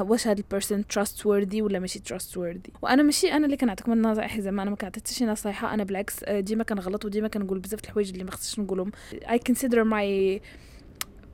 واش 0.02 0.26
هاد 0.26 0.38
ال 0.38 0.45
person 0.45 0.84
trustworthy 0.94 1.54
ولا 1.54 1.78
ماشي 1.78 1.98
trustworthy 1.98 2.70
وأنا 2.82 3.02
ماشي 3.02 3.32
أنا 3.32 3.44
اللي 3.44 3.56
كنعطيكم 3.56 3.92
النصائح 3.92 4.40
زعما 4.40 4.62
أنا 4.62 4.70
ما 4.70 4.90
شي 5.06 5.26
نصيحة 5.26 5.74
أنا 5.74 5.84
بالعكس 5.84 6.24
آه، 6.24 6.40
ديما 6.40 6.64
كنغلط 6.64 7.04
وديما 7.04 7.28
كنقول 7.28 7.58
بزاف 7.58 7.80
الحوايج 7.84 8.10
اللي 8.10 8.24
ما 8.24 8.30
خصنيش 8.30 8.58
نقولهم. 8.58 8.90
I 9.24 9.38
consider 9.50 9.84
my 9.84 10.40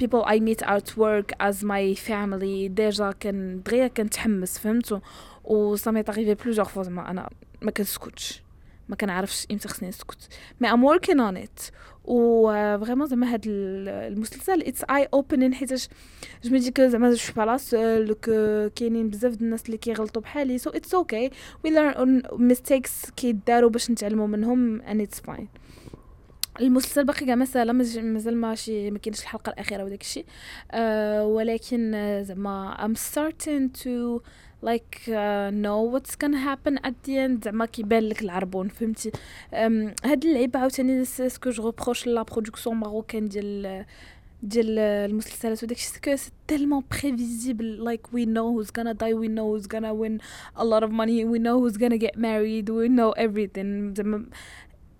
people 0.02 0.24
I 0.24 0.38
meet 0.40 0.62
at 0.66 0.88
work 0.96 1.28
as 1.40 1.56
my 1.62 1.94
family. 2.08 2.68
déjà 2.68 3.12
quand 3.20 3.62
دغيا 3.62 3.88
كنتحمس 3.88 4.58
فهمتوا 4.58 4.98
و 5.44 5.76
ça 5.76 5.90
m'est 5.90 6.02
arrivé 6.02 6.34
plusieurs 6.34 6.64
fois 6.64 6.82
زعما 6.82 7.10
أنا 7.10 7.30
ما 7.62 7.70
كنسكتش. 7.70 8.42
ما 8.88 8.96
كنعرفش 8.96 9.46
إمتى 9.50 9.68
خصني 9.68 9.88
نسكت. 9.88 10.28
مي 10.60 10.72
ام 10.72 10.98
working 10.98 11.18
on 11.18 11.44
it. 11.46 11.72
و 12.04 12.48
vraiment 12.84 13.06
زعما 13.06 13.32
هاد 13.32 13.44
ال- 13.46 13.88
المسلسل 14.12 14.62
it's 14.62 14.84
eye 14.90 15.08
opening 15.14 15.54
حيتاش 15.54 15.88
je 16.44 16.50
me 16.52 16.58
dis 16.58 16.70
que 16.70 16.86
زعما 16.88 17.10
je 17.14 17.20
suis 17.20 17.32
pas 17.36 17.42
la 17.42 17.56
seule 17.56 18.12
que 18.12 18.68
كاينين 18.76 19.08
بزاف 19.08 19.34
د 19.34 19.42
الناس 19.42 19.66
اللي 19.66 19.76
كيغلطوا 19.76 20.22
بحالي 20.22 20.58
so 20.58 20.70
it's 20.70 20.94
okay 20.94 21.30
we 21.64 21.70
learn 21.70 22.22
mistakes 22.32 23.10
كيداروا 23.10 23.70
باش 23.70 23.90
نتعلموا 23.90 24.26
منهم 24.26 24.80
and 24.82 25.00
it's 25.00 25.20
fine 25.20 25.48
المسلسل 26.60 27.04
باقي 27.04 27.26
كاع 27.26 27.34
مسألة 27.34 27.72
ماز- 27.72 27.98
مازال 27.98 28.36
ماشي 28.36 28.90
ما 28.90 28.98
كاينش 28.98 29.20
الحلقة 29.22 29.50
الأخيرة 29.50 29.84
وداك 29.84 30.00
الشيء. 30.00 30.24
أه 30.72 31.26
ولكن 31.26 31.94
آه، 31.94 32.22
زعما 32.22 32.76
I'm 32.80 32.98
starting 33.12 33.80
to 33.82 34.20
like 34.70 34.94
uh, 35.08 35.50
know 35.64 35.80
what's 35.92 36.14
gonna 36.22 36.42
happen 36.50 36.74
at 36.88 36.94
the 37.06 37.18
end. 37.18 37.44
زعما 37.44 37.66
كيبان 37.66 38.02
لك 38.02 38.22
العربون 38.22 38.68
فهمتي 38.68 39.12
أم، 39.54 39.94
هاد 40.04 40.24
اللعيبه 40.24 40.58
عاوتاني 40.60 41.04
ce 41.04 41.23
que 41.23 41.50
je 41.50 41.64
reproche 41.66 42.06
la 42.06 42.22
production 42.22 42.76
marocaine 42.76 43.28
ديال 43.28 43.84
ديال 44.42 44.78
المسلسلات 44.78 45.62
وداك 45.62 45.76
الشيء 45.76 45.92
ce 45.94 46.03
que 46.03 46.16
c'est 46.16 46.30
tellement 46.48 46.84
prévisible 46.90 47.84
like 47.84 48.14
we 48.14 48.24
know 48.26 48.62
who's 48.62 48.66
gonna 48.68 48.94
die 48.94 49.14
we 49.14 49.28
know 49.28 49.46
who's 49.56 49.66
gonna 49.66 49.94
win 49.94 50.18
a 50.56 50.64
lot 50.64 50.82
of 50.86 50.90
money 50.90 51.24
we 51.24 51.38
know 51.38 51.56
who's 51.62 51.76
gonna 51.76 51.98
get 52.06 52.16
married 52.16 52.68
we 52.70 52.88
know 52.88 53.10
everything. 53.26 53.94
زعما 53.96 54.24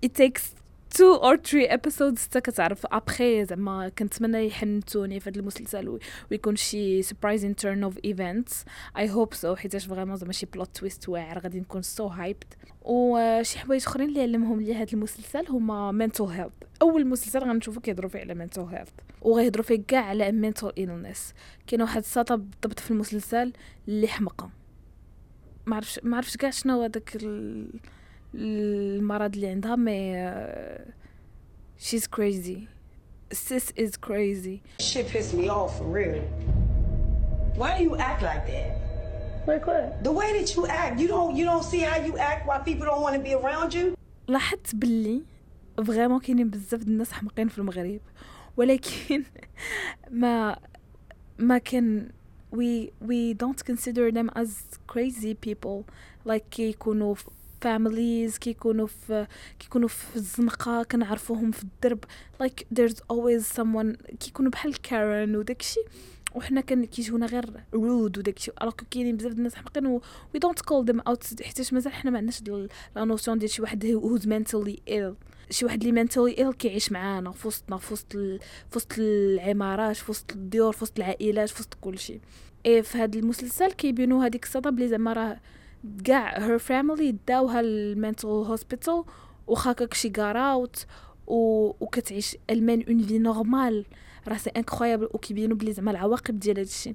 it 0.06 0.10
takes 0.22 0.61
two 0.96 1.18
or 1.22 1.36
three 1.50 1.68
episodes 1.68 2.22
حتى 2.22 2.40
كتعرف 2.40 2.86
ابخي 2.86 3.44
زعما 3.44 3.88
كنتمنى 3.88 4.46
يحنتوني 4.46 5.20
في 5.20 5.30
هذا 5.30 5.40
المسلسل 5.40 5.88
وي- 5.88 5.98
ويكون 6.30 6.56
شي 6.56 7.02
surprising 7.02 7.54
turn 7.62 7.90
of 7.90 7.94
events. 8.10 8.52
I 8.98 9.06
hope 9.06 9.34
so 9.42 9.46
حيتاش 9.54 9.86
vraiment 9.86 10.16
زعما 10.16 10.32
شي 10.32 10.46
plot 10.46 10.76
twist 10.76 11.08
واعر 11.08 11.38
غادي 11.38 11.60
نكون 11.60 11.82
so 11.82 12.02
hyped. 12.18 12.56
وشي 12.82 13.58
حوايج 13.58 13.82
اخرين 13.86 14.08
اللي 14.08 14.22
علمهم 14.22 14.60
لي 14.60 14.74
هذا 14.74 14.92
المسلسل 14.92 15.46
هما 15.48 16.06
mental 16.08 16.26
health. 16.40 16.66
أول 16.82 17.06
مسلسل 17.06 17.38
غنشوفو 17.38 17.80
كيهضروا 17.80 18.10
فيه 18.10 18.18
على 18.20 18.46
mental 18.46 18.62
health. 18.74 18.92
وغيهضروا 19.22 19.64
فيه 19.64 19.82
كاع 19.88 20.04
على 20.04 20.52
mental 20.52 20.68
illness. 20.68 21.18
كاين 21.66 21.82
واحد 21.82 21.96
الساطه 21.98 22.34
بالضبط 22.34 22.80
في 22.80 22.90
المسلسل 22.90 23.52
اللي 23.88 24.08
حمقه. 24.08 24.50
ما 25.66 25.76
عرفش 25.76 26.00
ما 26.02 26.16
عرفتش 26.16 26.36
كاع 26.36 26.50
شنو 26.50 26.74
هو 26.80 26.86
داك 26.86 27.16
ال- 27.16 27.80
المرض 28.35 29.35
اللي 29.35 29.47
عندها 29.47 29.75
مي 29.75 30.17
آه، 30.17 30.85
she's 31.79 32.03
crazy 32.19 32.57
sis 33.33 33.65
is 33.83 33.91
crazy 34.09 34.57
Shit 34.79 35.07
pissed 35.13 35.33
me 35.33 35.49
off 35.49 35.71
for 35.77 35.87
real. 35.99 36.21
Why 37.59 37.69
do 37.77 37.83
you 37.83 37.95
act 38.09 38.21
like 38.29 38.43
that? 38.51 38.69
like 39.47 39.65
what 39.69 40.03
The 40.03 40.11
way 40.19 40.29
that 40.37 40.47
you 40.55 40.61
act, 40.83 40.93
you 41.01 41.07
don't 41.07 41.31
you 41.39 41.45
don't 41.51 41.65
see 41.71 41.81
how 41.89 41.97
you 42.07 42.13
act 42.31 42.41
why 42.47 42.57
people 42.69 42.85
don't 42.89 43.01
want 43.05 43.15
to 43.19 43.21
be 43.29 43.33
around 43.33 43.73
you? 43.73 43.95
لاحظت 44.27 44.75
باللي 44.75 45.21
فريمون 45.87 46.19
كاينين 46.19 46.49
بزاف 46.49 46.83
د 46.83 46.87
الناس 46.87 47.11
حمقين 47.11 47.47
في 47.47 47.57
المغرب 47.57 47.99
ولكن 48.57 49.23
ما 50.11 50.57
ما 51.39 51.57
كان 51.57 52.09
we 52.55 52.89
we 53.01 53.33
don't 53.33 53.63
consider 53.71 54.11
them 54.11 54.29
as 54.35 54.49
crazy 54.87 55.33
people 55.33 55.83
like 56.29 56.43
كيكونوا 56.51 57.13
في 57.13 57.25
families 57.64 58.38
كيكونوا 58.38 58.86
في 58.86 59.26
كيكونوا 59.58 59.88
في 59.88 60.16
الزنقة 60.16 60.82
كنعرفوهم 60.82 61.50
في 61.50 61.62
الدرب. 61.62 62.04
Like 62.42 62.64
there's 62.78 62.96
always 63.12 63.56
someone 63.60 64.16
كيكونوا 64.20 64.50
بحال 64.50 64.82
كارن 64.82 65.36
وداكشي 65.36 65.80
وحنا 66.34 66.60
كان 66.60 66.84
كيجونا 66.84 67.26
غير 67.26 67.44
رود 67.74 68.18
وداكشي. 68.18 68.50
alors 68.62 68.72
كاينين 68.90 69.16
بزاف 69.16 69.32
د 69.32 69.36
الناس 69.36 69.54
حمقين 69.54 69.86
و 69.86 70.00
we 70.36 70.38
don't 70.38 70.62
call 70.62 70.92
them 70.92 71.00
out 71.10 71.42
حيتاش 71.42 71.72
مازال 71.72 71.92
حنا 71.92 72.10
ما 72.10 72.18
عندناش 72.18 72.42
ديال 72.42 72.68
la 72.96 73.04
notion 73.04 73.38
ديال 73.38 73.50
شي 73.50 73.62
واحد 73.62 73.86
who's 73.86 74.22
mentally 74.22 74.92
ill. 74.92 75.14
شي 75.50 75.64
واحد 75.64 75.84
اللي 75.84 76.04
mentally 76.04 76.36
ill 76.38 76.56
كيعيش 76.56 76.92
معانا 76.92 77.32
في 77.32 77.48
وسطنا 77.48 77.76
في 77.76 77.92
وسط. 77.92 78.12
في 78.12 78.38
وسط 78.76 78.92
العمارات 78.98 79.96
في 79.96 80.10
وسط 80.10 80.32
الديور 80.32 80.72
في 80.72 80.84
وسط 80.84 80.98
العائلات 80.98 81.48
في 81.48 81.60
وسط 81.60 81.74
كلشي. 81.80 82.20
إيه 82.66 82.82
في 82.82 82.98
هذا 82.98 83.18
المسلسل 83.18 83.72
كيبينوا 83.72 84.24
هذيك 84.24 84.44
الصدى 84.44 84.70
بلي 84.70 84.88
زعما 84.88 85.12
راه 85.12 85.40
كاع 86.04 86.34
her 86.38 86.60
family 86.60 87.14
داوها 87.28 87.62
للمنتال 87.62 88.30
هوسبيتال 88.30 89.04
وخاكك 89.46 89.94
شي 89.94 90.08
كاراوت 90.08 90.86
و... 91.26 91.66
وكتعيش 91.80 92.36
المين 92.50 92.86
اون 92.88 93.02
في 93.02 93.18
نورمال. 93.18 93.84
راه 94.28 94.36
سي 94.36 94.50
انكرويابل 94.50 95.08
وكيبينوا 95.14 95.56
بلي 95.56 95.72
زعما 95.72 95.90
العواقب 95.90 96.38
ديال 96.38 96.58
هادشي 96.58 96.94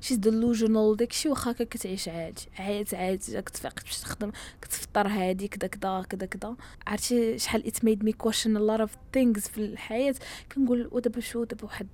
شي 0.00 0.16
ديلوجنال 0.16 0.96
داكشي 0.96 1.28
واخا 1.28 1.52
كتعيش 1.52 2.08
عادي. 2.08 2.42
عادي. 2.58 2.96
عادي 2.96 3.42
كتفيق 3.42 3.82
باش 3.84 4.00
تخدم. 4.00 4.32
كتفطر 4.62 5.08
هادي. 5.08 5.48
كدا 5.48 5.66
كدا 5.66 6.02
كدا 6.10 6.26
كدا. 6.26 6.56
عرفتي 6.86 7.38
شحال 7.38 7.62
made 7.62 8.06
me 8.06 8.12
question 8.26 8.56
a 8.56 8.60
lot 8.60 8.80
of 8.86 8.90
things 9.16 9.40
في 9.50 9.58
الحياة. 9.58 10.14
كنقول 10.52 10.88
ودابا 10.92 11.20
شو؟ 11.20 11.44
دابا 11.44 11.64
واحد 11.64 11.88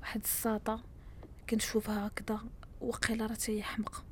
واحد 0.00 0.20
الساطة 0.24 0.80
كنشوفها 1.50 2.10
كدا. 2.16 2.38
وقيلا 2.80 3.26
راه 3.26 3.38
هي 3.48 3.62
حمقى. 3.62 4.02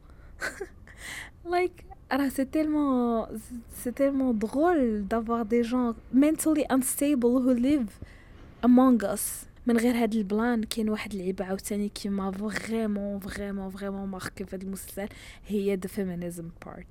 like 1.55 1.87
c'est 2.29 2.45
tellement 2.45 3.27
c'est 3.75 3.91
tellement 3.91 4.39
drôle 4.39 5.05
d'avoir 5.09 5.45
des 5.45 5.63
gens 5.63 5.95
mentally 6.13 6.65
unstable 6.71 7.41
who 7.45 7.55
live 7.55 7.91
among 8.63 9.05
us. 9.05 9.47
من 9.67 9.77
غير 9.77 9.95
هاد 9.95 10.15
ال 10.15 10.24
plan 10.24 10.63
كاين 10.63 10.89
واحد 10.89 11.13
اللعيبه 11.13 11.45
عاوتاني 11.45 11.89
كيما 11.89 12.31
vraiment 12.31 13.19
vraiment 13.19 13.71
vraiment 13.71 14.09
marqué 14.09 14.45
في 14.45 14.57
هاد 14.57 14.63
المسلسل 14.63 15.09
هي 15.47 15.75
the 15.75 15.89
feminism 15.89 16.49
part 16.67 16.87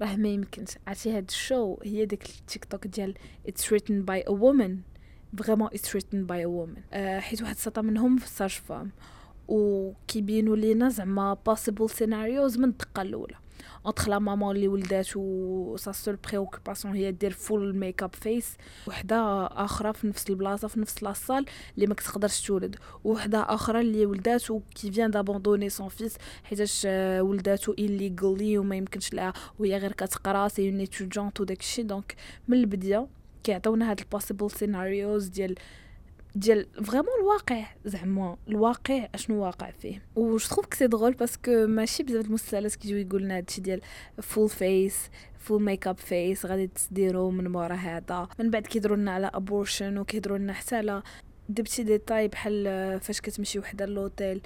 راه 0.00 0.16
ما 0.16 0.28
يمكنش. 0.28 0.70
عرفتي 0.86 1.16
هاد 1.16 1.24
ال 1.28 1.36
show? 1.36 1.76
هي 1.82 2.04
داك 2.04 2.24
التيك 2.40 2.64
توك 2.64 2.86
ديال 2.86 3.14
it's 3.48 3.62
written 3.62 4.04
by 4.10 4.28
a 4.28 4.32
woman. 4.32 4.72
vraiment 5.42 5.68
written 5.68 6.26
by 6.26 6.40
a 6.44 6.48
woman. 6.48 6.80
أه 6.92 7.20
حيت 7.20 7.42
واحد 7.42 7.54
الساطه 7.54 7.82
منهم 7.82 8.16
fille 8.16 8.28
sage-femme 8.28 8.90
وكيبينوا 9.48 10.56
لينا 10.56 10.88
زعما 10.88 11.36
possible 11.48 11.90
scenarios 11.90 12.58
من 12.58 12.64
الدقة 12.64 13.02
الأولى. 13.02 13.36
entre 13.86 14.08
la 14.08 14.18
maman 14.18 14.56
اللي 14.56 14.68
ولدات 14.68 15.16
و 15.16 15.76
sa 15.76 15.92
seule 15.92 16.16
préoccupation 16.16 16.94
هي 16.94 17.12
دير 17.12 17.30
full 17.30 17.76
makeup 17.76 18.14
face 18.14 18.56
وحدة 18.86 19.46
أخرى 19.46 19.92
في 19.92 20.06
نفس 20.06 20.30
البلاصة 20.30 20.68
في 20.68 20.80
نفس 20.80 21.02
la 21.02 21.14
salle 21.14 21.44
اللي 21.74 21.86
ما 21.86 21.94
كتقدرش 21.94 22.46
تولد. 22.46 22.76
وحدة 23.04 23.38
أخرى 23.38 23.80
اللي 23.80 24.06
ولدات 24.06 24.42
qui 24.74 24.92
vient 24.92 25.10
d'abandonner 25.10 25.68
son 25.68 25.88
fils 25.88 26.16
حيتاش 26.44 26.82
آه، 26.86 27.22
ولداتو 27.22 27.72
illegally 27.74 28.58
وما 28.58 28.76
يمكنش 28.76 29.12
لها. 29.14 29.32
وهي 29.58 29.76
غير 29.78 29.92
كتقرا 29.92 30.48
c'est 30.48 30.70
une 30.70 30.86
étudiante 30.86 31.40
وداكشي 31.40 31.82
donc 31.82 32.14
من 32.48 32.58
البداية 32.58 33.06
كيعطيونا 33.44 33.90
هاد 33.90 33.98
ال 34.00 34.06
possible 34.06 34.50
scenarios 34.50 35.26
ديال 35.26 35.54
ديال 36.36 36.66
vraiment 36.84 37.08
الواقع 37.20 37.64
زعما 37.84 38.36
الواقع 38.48 39.08
أشنو 39.14 39.44
واقع 39.44 39.70
فيه. 39.70 40.02
و 40.16 40.36
je 40.36 40.48
trouve 40.48 40.74
c'est 40.74 40.86
drôle 40.86 41.12
parce 41.12 41.46
que 41.46 41.66
ماشي 41.66 42.02
بزاف 42.02 42.26
المسلسلات 42.26 42.74
كيجيو 42.74 42.98
يقولنا 42.98 43.36
هادشي 43.36 43.60
ديال 43.60 43.80
full 44.22 44.48
face 44.48 45.10
full 45.38 45.62
makeup 45.62 45.98
face 45.98 46.46
غادي 46.46 46.66
تديرو 46.66 47.30
من 47.30 47.48
مورا 47.48 47.74
هذا. 47.74 48.28
من 48.38 48.50
بعد 48.50 48.66
كيهضروا 48.66 48.96
لنا 48.96 49.10
على 49.12 49.30
abortion 49.34 49.98
وكيهضروا 49.98 50.38
لنا 50.38 50.52
حتى 50.52 50.76
على 50.76 51.02
des 51.48 51.62
petits 51.62 51.82
détails 51.82 52.28
بحال 52.28 53.00
فاش 53.00 53.20
كتمشي 53.20 53.58
وحدة 53.58 53.86
لوطيل 53.86 54.40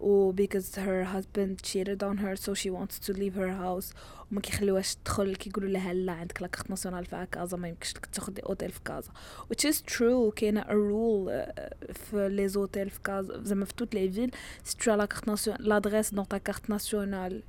و 0.00 0.32
because 0.32 0.76
her 0.76 1.04
husband 1.04 1.62
cheated 1.62 2.02
on 2.02 2.16
her 2.18 2.34
so 2.36 2.54
she 2.54 2.70
wants 2.70 2.98
to 3.06 3.12
leave 3.12 3.34
her 3.34 3.52
house 3.52 3.94
وما 4.32 4.40
كيخليوهاش 4.40 4.94
تدخل 4.94 5.36
كيقولوا 5.36 5.68
لها 5.68 5.92
لا 5.94 6.12
عندك 6.12 6.42
لا 6.42 6.48
كارت 6.48 6.70
ناسيونال 6.70 7.06
في 7.06 7.26
كازا 7.32 7.56
ما 7.56 7.68
يمكنش 7.68 7.96
لك 7.96 8.06
تاخذ 8.06 8.32
اوتيل 8.46 8.70
في 8.70 8.80
كازا 8.84 9.10
which 9.52 9.70
is 9.70 9.76
true 9.76 10.34
كاينه 10.36 10.62
a 10.62 10.64
rule 10.66 11.28
uh, 11.30 11.92
في 11.92 12.28
لي 12.28 12.48
زوتيل 12.48 12.90
في 12.90 13.00
كازا 13.04 13.42
زعما 13.42 13.64
في 13.64 13.74
توت 13.74 13.94
لي 13.94 14.10
فيل 14.10 14.30
سي 14.64 14.76
tu 14.76 14.80
as 14.80 14.96
la 14.96 15.06
carte 15.06 15.26
nationale 15.26 15.62
l'adresse 15.68 16.14
dans 16.14 16.24
ta 16.34 16.40
carte 16.50 16.68
nationale 16.68 17.42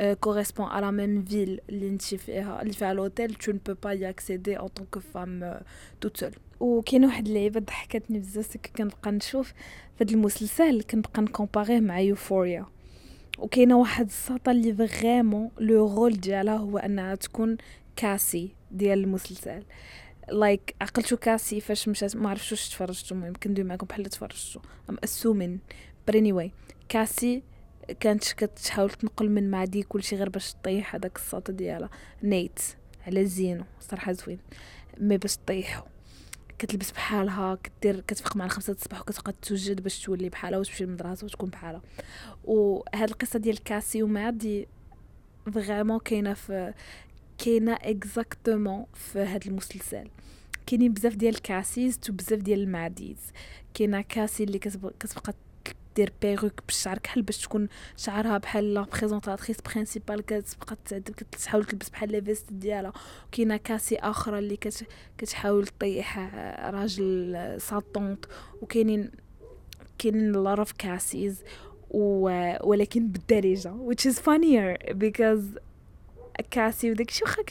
euh, 0.00 0.14
correspond 0.26 0.66
à 0.66 0.80
la 0.80 0.92
même 0.92 1.20
ville 1.30 1.60
اللي 1.68 1.88
انت 1.88 2.02
فيها 2.02 2.62
اللي 2.62 2.72
فيها 2.72 2.94
لوتيل 2.94 3.34
tu 3.34 3.50
ne 3.52 3.58
peux 3.70 3.76
pas 3.86 3.94
y 3.94 4.04
accéder 4.04 4.56
en 4.58 4.68
tant 4.68 4.86
que 4.96 5.00
femme 5.00 5.42
euh, 5.42 5.60
toute 6.00 6.16
seule 6.18 6.34
وكاين 6.59 7.05
واحد 7.05 7.27
اللعيبة 7.27 7.59
ضحكتني 7.59 8.19
بزاف 8.19 8.57
كنبقى 8.57 9.11
نشوف 9.11 9.53
هذا 10.01 10.11
المسلسل 10.11 10.81
كنبقى 10.81 11.21
نcomparer 11.21 11.68
يه 11.68 11.79
مع 11.79 11.99
يوفوريا 11.99 12.65
وكاينة 13.37 13.77
واحد 13.77 14.05
الساطة 14.05 14.51
اللي 14.51 14.87
vraiment 14.87 15.51
le 15.59 15.95
rôle 15.95 16.13
ديالها 16.13 16.57
هو 16.57 16.77
أنها 16.77 17.15
تكون 17.15 17.57
كاسي 17.95 18.49
ديال 18.71 18.99
المسلسل. 18.99 19.63
like 20.31 20.61
like, 20.71 20.73
عقلتو 20.81 21.17
كاسي 21.17 21.61
فاش 21.61 21.87
مشات 21.87 22.15
ما 22.15 22.29
عرفتش 22.29 22.51
واش 22.51 22.69
تفرجتو 22.69 23.15
المهم 23.15 23.33
كندوي 23.33 23.65
معكم 23.65 23.87
بحال 23.87 24.05
تفرجتو. 24.05 24.59
I'm 24.89 24.97
assuming 25.03 25.59
but 26.11 26.13
anyway 26.13 26.49
كاسي 26.89 27.43
كانت 27.99 28.33
كتحاول 28.33 28.89
تنقل 28.89 29.29
من 29.29 29.51
مادي 29.51 29.83
كلشي 29.83 30.15
غير 30.15 30.29
باش 30.29 30.53
طيح 30.63 30.95
هذاك 30.95 31.15
الساطه 31.15 31.53
ديالها. 31.53 31.89
نيت 32.23 32.59
على 33.07 33.25
زينو 33.25 33.63
صراحة 33.81 34.11
زوين. 34.11 34.39
mais 34.99 35.17
باش 35.17 35.37
طيحو 35.47 35.83
كتلبس 36.59 36.91
بحالها 36.91 37.57
كدير 37.63 37.99
كتفيق 37.99 38.35
مع 38.35 38.45
الخمسة 38.45 38.73
الصباح 38.73 39.01
وكتبقى 39.01 39.33
توجد 39.41 39.81
باش 39.83 39.99
تولي 40.03 40.29
بحالها 40.29 40.59
وتمشي 40.59 40.85
للمدرسة 40.85 41.25
وتكون 41.25 41.49
بحالها. 41.49 41.81
وهاد 42.45 43.09
القصة 43.09 43.39
ديال 43.39 43.63
كاسي 43.63 44.03
ومادي 44.03 44.67
vraiment 45.53 45.99
كاينة 45.99 46.33
في 46.33 46.73
كاينة 47.37 47.73
exactement 47.73 48.85
في 48.93 49.19
هاد 49.19 49.47
المسلسل. 49.47 50.07
كاينين 50.65 50.93
بزاف 50.93 51.15
ديال 51.15 51.35
الكاسيز 51.35 51.99
وبزاف 52.09 52.39
ديال 52.39 52.59
الماديز 52.59 53.17
كاينة 53.73 54.01
كاسي 54.01 54.43
اللي 54.43 54.59
كتبقى 54.59 55.33
دير 55.95 56.13
perruque 56.21 56.53
بالشعر 56.67 56.97
كحل 56.97 57.21
باش 57.21 57.37
تكون 57.37 57.67
شعرها 57.97 58.37
بحال 58.37 58.73
la 58.73 58.81
présentatrice 58.81 59.57
principale 59.61 60.21
كتبقى 60.21 60.77
كتحاول 61.01 61.65
تلبس 61.65 61.89
بحال 61.89 62.11
les 62.11 62.21
vestes 62.21 62.53
ديالها. 62.53 62.93
وكاينة 63.27 63.57
Cassie 63.57 63.95
أخرى 63.95 64.39
اللي 64.39 64.57
كت 64.57 64.85
كتحاول 65.17 65.67
طيح 65.67 66.19
راجل 66.69 67.55
sa 67.61 67.77
tante. 67.77 68.25
وكاينين 68.61 69.11
كاينين 69.97 70.31
a 70.31 70.38
lot 70.38 70.59
of 70.59 70.71
Cassies 70.71 71.43
ولكن 71.89 73.07
بالدارجة. 73.07 73.73
Which 73.89 74.11
is 74.11 74.15
funnier 74.15 74.93
because 74.93 75.59
Cassie 76.51 76.91
وداك 76.91 77.09
الشيء 77.09 77.27
واخا 77.27 77.43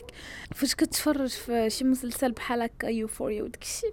فاش 0.54 0.74
كتفرج 0.74 1.28
في 1.28 1.70
شي 1.70 1.84
مسلسل 1.84 2.32
بحال 2.32 2.62
هكا 2.62 2.86
Euphoria 2.86 3.42
وداك 3.42 3.62
الشيء 3.62 3.92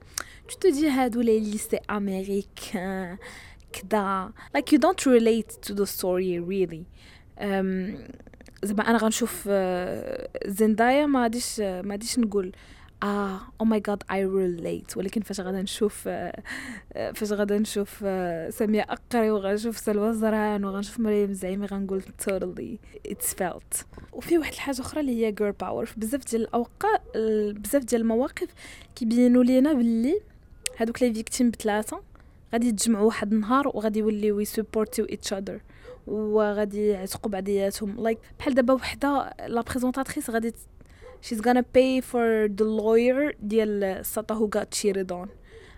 tu 0.61 0.69
dis 0.69 0.89
هادو 0.89 1.21
les 1.21 1.39
lycées 1.39 1.79
américains. 1.89 3.17
كذا 3.73 4.31
like 4.57 4.71
you 4.71 4.79
don't 4.79 5.05
relate 5.05 5.69
to 5.69 5.73
the 5.73 5.85
story 5.85 6.39
really. 6.39 6.83
Um, 7.39 7.97
زعما 8.63 8.89
أنا 8.89 8.97
غنشوف 8.97 9.49
زندايا 10.45 11.05
ما 11.05 11.21
غاديش 11.21 11.59
ما 11.59 11.91
غاديش 11.91 12.19
نقول 12.19 12.51
آه 13.03 13.39
oh 13.61 13.65
my 13.65 13.79
God 13.79 14.03
I 14.11 14.25
relate 14.25 14.97
ولكن 14.97 15.21
فاش 15.21 15.39
غادا 15.39 15.61
نشوف 15.61 16.09
فاش 16.93 17.33
غادا 17.33 17.57
نشوف 17.57 17.99
سامية 18.49 18.81
أقري 18.89 19.31
وغنشوف 19.31 19.77
سلوى 19.77 20.13
زران 20.13 20.65
وغنشوف 20.65 20.99
مريم 20.99 21.33
زعيمي 21.33 21.65
غنقول 21.65 22.01
totally 22.01 22.77
it's 23.11 23.33
felt. 23.33 23.85
وفي 24.13 24.37
واحد 24.37 24.53
الحاجة 24.53 24.81
أخرى 24.81 25.01
اللي 25.01 25.25
هي 25.25 25.35
girl 25.35 25.53
power. 25.63 25.85
في 25.85 25.93
بزاف 25.97 26.25
ديال 26.31 26.41
الاوقات 26.41 27.01
بزاف 27.57 27.83
ديال 27.83 28.01
المواقف 28.01 28.47
كيبينوا 28.95 29.43
لينا 29.43 29.73
باللي 29.73 30.21
هادوك 30.77 31.03
les 31.03 31.13
victimes 31.13 31.49
بثلاثه 31.51 32.01
غادي 32.53 32.67
يتجمعوا 32.67 33.05
واحد 33.05 33.33
النهار 33.33 33.67
وغادي 33.67 33.99
يوليو 33.99 34.39
ي 34.39 34.46
supportيو 34.46 35.05
each 35.05 35.33
other 35.33 35.61
وغادي 36.07 36.87
يعتقوا 36.87 37.31
بعضياتهم. 37.31 38.03
like 38.03 38.17
like 38.17 38.39
بحال 38.39 38.53
دابا 38.53 38.73
وحده 38.73 39.33
la 39.47 39.61
présentatrice 39.61 40.29
غادي 40.29 40.53
she's 41.21 41.37
gonna 41.37 41.63
pay 41.77 42.01
for 42.01 42.49
the 42.59 42.65
lawyer 42.65 43.35
ديال 43.39 43.83
الساطة 43.83 44.35
who 44.35 44.49
got 44.55 44.77
cheated 44.77 45.11
on. 45.11 45.29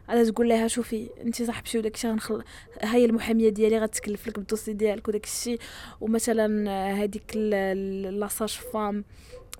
تقول 0.08 0.50
لها 0.50 0.68
شوفي 0.68 1.10
انت 1.22 1.44
صاحبتي 1.44 1.78
وداك 1.78 1.96
الشيء 1.96 2.12
غنخلي 2.12 2.44
هاد 2.82 3.06
المحامية 3.06 3.50
ديالي 3.50 3.80
غتكلف 3.80 4.28
لك 4.28 4.40
بال 4.40 4.47
dossier 4.47 4.74
ديالك 4.74 5.08
وداك 5.08 5.24
الشيء 5.24 5.60
ومثلا 6.02 6.70
هذيك 7.04 7.38
la 7.38 8.50
sage-femme 8.74 9.06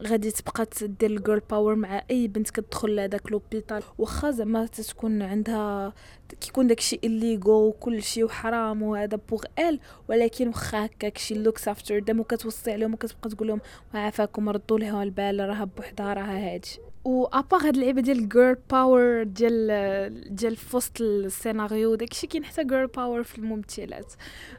غادي 0.02 0.32
تبقى 0.32 0.66
تدير 0.66 1.10
ال 1.10 1.16
girl 1.16 1.40
power 1.40 1.76
مع 1.76 2.04
أي 2.12 2.28
بنت 2.28 2.50
كتدخل 2.50 2.96
لهداك 2.96 3.32
l'hôpital 3.32 3.84
واخا 3.98 4.32
زعما 4.32 4.66
تكون 4.66 5.22
عندها 5.22 5.94
كيكون 6.42 6.68
داكشي 6.68 7.00
l'ego 7.04 7.68
وكل 7.68 8.04
شيء 8.04 8.24
وحرام 8.24 8.84
وهذا 8.84 9.20
pour 9.30 9.44
elle 9.60 9.80
ولكن 10.10 10.48
واخا 10.48 10.86
هكاك 10.86 11.18
she 11.18 11.36
looks 11.36 11.68
after 11.68 12.00
them 12.00 12.20
وكتوصي 12.20 12.72
عليهم 12.72 12.94
وكتبقى 12.94 13.30
تقول 13.30 13.48
لهم 13.48 13.62
عافاكم 13.94 14.50
ردوا 14.50 14.80
لها 14.80 15.04
البال 15.04 15.40
راها 15.50 15.64
بوحدها 15.64 16.14
راها 16.14 16.54
هادشي 16.54 16.80
و 17.06 17.26
à 17.26 17.33
part 17.33 17.62
هاد 17.62 17.76
اللعيبه 17.76 18.02
ديال 18.02 18.18
ال 18.18 18.26
girl 18.26 18.58
power 18.72 19.24
ديال 19.24 20.36
ديال 20.36 20.56
في 20.56 20.78
وسط 20.78 21.02
السيناريو 21.02 21.96
داكشي 21.96 22.28
كاين 22.28 22.46
حتى 22.46 22.64
girl 22.64 22.88
power 22.88 23.24
في 23.24 23.38
الممثلات. 23.38 24.14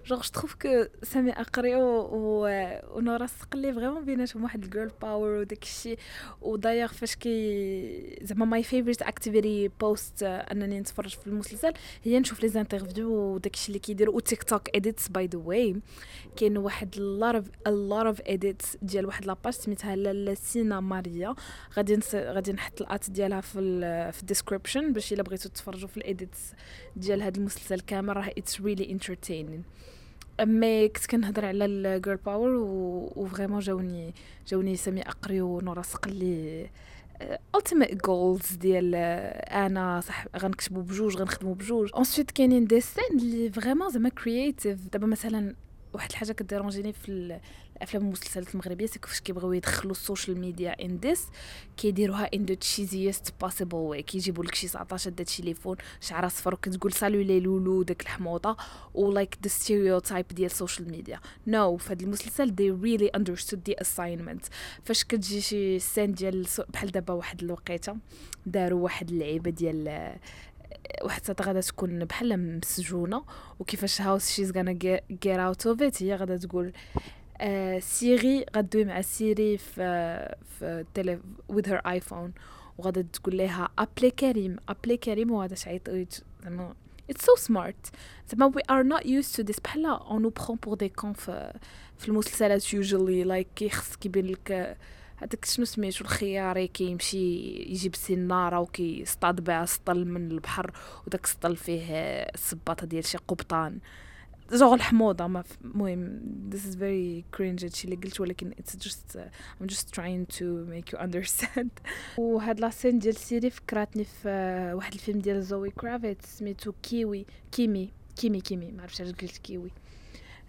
genre 0.06 0.22
je 0.22 0.28
trouve 0.32 0.54
que 0.54 0.84
سامية 1.02 1.32
أقري 1.32 1.76
و 1.76 2.48
ونورا 2.96 3.24
السقلي 3.24 3.72
vraiment 3.72 4.04
بيناتهم 4.04 4.42
واحد 4.42 4.64
ال 4.64 4.69
girl 4.69 4.90
power 5.02 5.28
وداكشي 5.28 5.96
ودايوغ 6.42 6.88
فاش 6.88 7.16
كي 7.16 8.18
زعما 8.22 8.44
my 8.44 8.62
favorite 8.62 9.02
activity 9.02 9.70
post 9.80 10.22
انني 10.22 10.80
نتفرج 10.80 11.10
في 11.10 11.26
المسلسل. 11.26 11.72
هي 12.02 12.18
نشوف 12.20 12.42
les 12.42 12.48
interviews 12.48 13.10
وداكشي 13.10 13.68
اللي 13.68 13.78
كيديروا 13.78 14.16
و 14.16 14.42
TikTok 14.42 14.76
edits 14.76 15.08
by 15.08 15.26
the 15.26 15.38
way 15.38 15.76
كاين 16.36 16.58
واحد 16.58 16.96
a 16.98 17.08
lot 17.08 17.36
of 17.36 17.46
a 17.66 17.77
lot 17.77 18.08
of 18.08 18.20
edits 18.26 18.76
ديال 18.82 19.06
واحد 19.06 19.26
la 19.26 19.35
page 19.35 19.52
سميتها 19.52 19.96
لالا 19.96 20.34
سينا 20.34 20.80
ماريا 20.80 21.34
غادي 21.76 21.94
غادي 22.34 22.52
نحط 22.52 22.80
ال 22.82 22.91
at 22.91 23.10
ديالها 23.10 23.40
في 23.40 24.12
في 24.12 24.20
ال 24.20 24.26
description 24.26 24.92
باش 24.92 25.12
إلا 25.12 25.22
بغيتو 25.22 25.48
تفرجوا 25.48 25.88
في 25.88 25.96
ال 25.96 26.05
edits 26.05 26.52
ديال 26.96 27.22
هذا 27.22 27.36
المسلسل 27.38 27.80
كامل 27.80 28.16
راه 28.16 28.30
it's 28.38 28.60
really 28.60 28.90
entertaining 28.90 29.62
mais 30.40 30.88
كنت 30.88 31.06
كنهضر 31.06 31.44
على 31.44 31.64
ال 31.64 31.75
girl 31.75 32.16
power 32.16 32.50
و 32.50 33.26
vraiment 33.26 33.58
جاوني 33.58 34.14
جاوني 34.48 34.76
سامية 34.76 35.02
أقري 35.02 35.40
ونورا 35.40 35.82
سقلي 35.82 36.66
ultimate 37.56 37.94
goals 38.06 38.52
ديال 38.52 38.94
أنا 38.94 40.00
صح 40.00 40.26
غنكتبوا 40.36 40.82
بجوج 40.82 41.16
غنخدموا 41.16 41.54
بجوج. 41.54 41.90
ensuite 41.98 42.30
كاينين 42.30 42.66
des 42.66 42.80
scènes 42.80 43.18
اللي 43.18 43.50
vraiment 43.50 43.90
زعما 43.90 44.08
créatives 44.08 44.78
دابا 44.92 45.06
مثلا 45.06 45.54
واحد 45.94 46.10
الحاجة 46.10 46.32
ك 46.32 46.38
dérangeيني 46.38 46.92
في 46.92 47.08
الأفلام 47.76 48.02
والمسلسلات 48.02 48.54
المغربية 48.54 48.86
c'est 48.86 48.98
كيفاش 48.98 49.20
كيبغيو 49.20 49.52
يدخلوا 49.52 49.92
ال 49.92 49.99
social 49.99 50.40
media 50.40 50.84
in 50.84 51.00
this 51.00 51.26
كيديروها 51.76 52.30
in 52.34 52.44
the 52.44 52.54
cheesiest 52.54 53.34
possible 53.40 53.76
way 53.76 54.02
كيجيبوا 54.02 54.44
لك 54.44 54.54
شي 54.54 54.66
19 54.66 55.10
دا 55.10 55.24
تليفون 55.24 55.76
شعر 56.00 56.26
اصفر 56.26 56.54
وكتقول 56.54 56.92
سالو 56.92 57.20
لي 57.20 57.40
لولو 57.40 57.82
داك 57.82 58.02
الحموضه 58.02 58.56
و 58.94 59.12
like 59.12 59.38
the 59.42 59.48
stereotype 59.48 60.26
ديال 60.28 60.50
ال 60.50 60.56
social 60.56 60.90
media 60.90 61.20
no 61.46 61.76
في 61.76 61.92
هذا 61.92 62.04
المسلسل 62.04 62.54
they 62.54 62.70
really 62.70 63.06
understood 63.06 63.68
the 63.68 63.80
assignment 63.80 64.46
فاش 64.84 65.04
كتجي 65.04 65.40
شي 65.40 65.78
scène 65.78 66.12
ديال 66.12 66.46
بحال 66.68 66.90
دابا 66.90 67.14
واحد 67.14 67.42
الوقيتة 67.42 67.96
داروا 68.46 68.80
واحد 68.84 69.10
اللعيبة 69.10 69.50
ديال 69.50 70.14
واحد 71.02 71.24
ساعه 71.24 71.36
غادا 71.42 71.60
تكون 71.60 72.04
بحال 72.04 72.58
مسجونة 72.58 73.24
وكيفاش 73.58 74.00
how 74.00 74.30
she's 74.30 74.52
gonna 74.52 74.72
get 74.72 75.26
out 75.26 75.66
of 75.66 75.82
it 75.82 76.02
هي 76.02 76.14
غادا 76.14 76.36
تقول 76.36 76.72
آه 77.40 77.78
سيري 77.78 78.46
غدوي 78.56 78.84
مع 78.84 79.00
Siri 79.00 79.58
في 79.58 80.34
في 80.58 80.84
télé 80.94 81.18
with 81.52 81.66
her 81.66 81.86
iPhone 81.86 82.32
وغادا 82.78 83.02
تقول 83.12 83.36
لها 83.36 83.68
appelle 83.78 84.10
كريم 84.10 84.56
appelle 84.68 84.96
كريم 84.96 85.30
وغادا 85.30 85.54
تعيط 85.54 86.24
زعما 86.44 86.74
it's 87.12 87.22
so 87.22 87.48
smart. 87.48 87.90
زعما 88.28 88.52
we 88.56 88.62
are 88.74 88.84
not 88.84 89.06
used 89.06 89.34
to 89.36 89.42
this. 89.44 89.60
بحال 89.64 89.98
on 90.08 90.20
nous 90.20 90.30
prend 90.30 90.56
pour 90.56 90.76
des 90.76 90.90
cons 90.90 91.12
في, 91.12 91.52
في 91.98 92.08
المسلسلات 92.08 92.62
usually 92.62 93.24
like 93.24 93.46
كيخص 93.56 93.96
كيبين 93.96 94.26
لك 94.26 94.76
هذاك 95.16 95.44
شنو 95.44 95.64
سميتو 95.64 96.04
الخياري 96.04 96.66
كيمشي 96.66 97.46
يجيب 97.70 97.94
سناره 97.94 98.60
وكيصطاد 98.60 99.44
بها 99.44 99.64
سطل 99.64 100.04
من 100.04 100.30
البحر 100.30 100.72
وداك 101.06 101.24
السطل 101.24 101.56
فيه 101.56 101.86
الصباطه 102.34 102.86
ديال 102.86 103.04
شي 103.04 103.18
قبطان. 103.18 103.78
جوغ 104.52 104.74
الحموضة 104.74 105.26
ما 105.26 105.44
المهم 105.64 106.20
this 106.50 106.58
is 106.58 106.74
very 106.74 107.36
cringe 107.36 107.64
هادشي 107.64 107.84
اللي 107.84 107.96
قلت 107.96 108.20
ولكن 108.20 108.52
it's 108.52 108.76
just 108.76 109.16
uh, 109.16 109.20
I'm 109.60 109.68
just 109.74 109.92
trying 109.94 110.26
to 110.38 110.44
make 110.70 110.92
you 110.92 110.98
understand. 110.98 111.70
وهاد 112.18 112.60
la 112.60 112.71
scène 112.71 112.98
ديال 112.98 113.16
Siri 113.16 113.50
فكرتني 113.50 114.04
في 114.04 114.28
واحد 114.74 114.92
الفيلم 114.92 115.20
ديال 115.20 115.42
Zoë 115.42 115.70
Kravitz 115.70 116.26
سميتو 116.26 116.72
كيوي 116.82 117.26
Kimi 117.52 117.90
Kimi 118.16 118.40
Kimi 118.40 118.72
ما 118.72 118.82
عرفتش 118.82 119.00
علاش 119.00 119.12
قلت 119.12 119.38
كيوي 119.38 119.70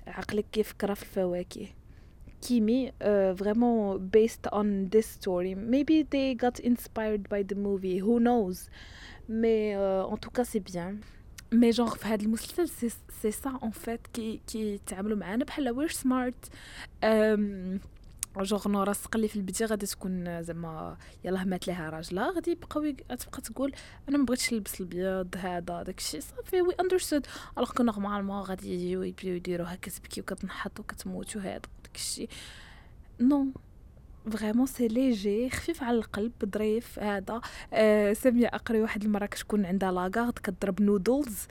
عقلك 0.07 0.45
كيفكر 0.51 0.95
في 0.95 1.03
الفواكه. 1.03 1.67
Kimi 2.47 2.89
uh, 2.89 3.33
vraiment 3.33 3.97
based 4.17 4.47
on 4.51 4.89
this 4.95 5.07
story. 5.19 5.55
Maybe 5.55 6.03
they 6.03 6.35
got 6.45 6.59
inspired 6.59 7.23
by 7.33 7.41
the 7.51 7.55
movie 7.55 7.97
who 8.05 8.19
knows? 8.19 8.69
Mais 9.41 9.75
uh, 9.75 10.13
en 10.13 10.17
tout 10.17 10.33
cas 10.37 10.43
c'est 10.43 10.59
bien. 10.73 10.95
mais 11.51 11.69
genre 11.69 11.95
في 11.95 12.07
هذا 12.07 12.23
المسلسل 12.23 12.91
c'est 13.21 13.31
ça 13.31 13.59
en 13.63 13.71
fait 13.71 14.07
qui 14.13 14.41
qui 14.47 14.79
تعاملوا 14.87 15.17
معانا 15.17 15.45
بحال 15.45 15.69
we're 15.69 15.87
smart 15.87 16.45
genre 18.37 18.67
نورا 18.67 18.93
اللي 19.15 19.27
في 19.27 19.35
البدايه 19.35 19.69
غادي 19.69 19.85
تكون 19.85 20.43
زعما 20.43 20.97
يلاه 21.23 21.43
مات 21.43 21.67
لها 21.67 21.89
راجلها 21.89 22.31
غادي 22.31 22.51
يبقاو 22.51 22.91
تبقى 22.91 23.41
تقول 23.41 23.73
أنا 24.09 24.17
ما 24.17 24.25
بغيتش 24.25 24.53
نلبس 24.53 24.81
البيض 24.81 25.35
هذا 25.37 25.83
داكشي 25.83 26.21
صافي 26.21 26.61
we 26.61 26.73
understood 26.79 27.25
alors 27.57 27.71
que 27.71 27.83
normalement 27.83 28.41
غادي 28.41 28.73
يجيو 28.73 29.03
يبداو 29.03 29.33
يديروها 29.33 29.75
كتبكي 29.75 30.21
وكتنحط 30.21 30.79
وكتموت 30.79 31.35
وهذا. 31.35 31.61
داكشي. 31.95 32.27
non 33.19 33.47
vraiment 34.31 34.65
c'est 34.65 34.87
léger 34.87 35.49
خفيف 35.49 35.83
على 35.83 35.97
القلب 35.97 36.31
ظريف. 36.53 36.99
هذا. 36.99 37.41
آه 37.73 38.13
ساميه 38.13 38.47
أقري 38.47 38.81
واحد 38.81 39.03
المرة 39.03 39.25
كتكون 39.25 39.65
عندها 39.65 39.91
la 39.91 40.05
garde 40.05 40.39
كضرب 40.39 40.81
noodles 40.81 41.47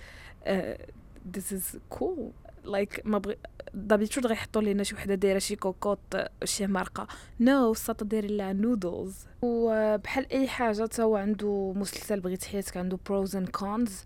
this 1.35 1.53
is 1.53 1.79
cool 1.91 2.31
like 2.65 3.03
mais 3.05 3.19
après 3.19 3.37
d'habitude 3.75 4.27
غيحطوا 4.27 4.63
لينا 4.63 4.83
شي 4.83 4.95
وحدة 4.95 5.15
دايرة 5.15 5.39
شي 5.39 5.57
كوكوط 5.57 5.99
شي 6.45 6.67
مرقه 6.67 7.07
no 7.41 7.75
no, 7.75 7.77
ساطا 7.77 8.05
دايرين 8.05 8.37
لها 8.37 8.53
نودلز 8.53 9.27
وبحال 9.43 10.33
أي 10.33 10.49
حاجة 10.49 10.87
تا 10.87 11.03
هو 11.03 11.17
عنده 11.17 11.73
مسلسل 11.77 12.21
بغيت 12.21 12.45
حياتك 12.45 12.77
عنده 12.77 12.99
pros 13.07 13.37
and 13.37 13.49
cons 13.49 14.05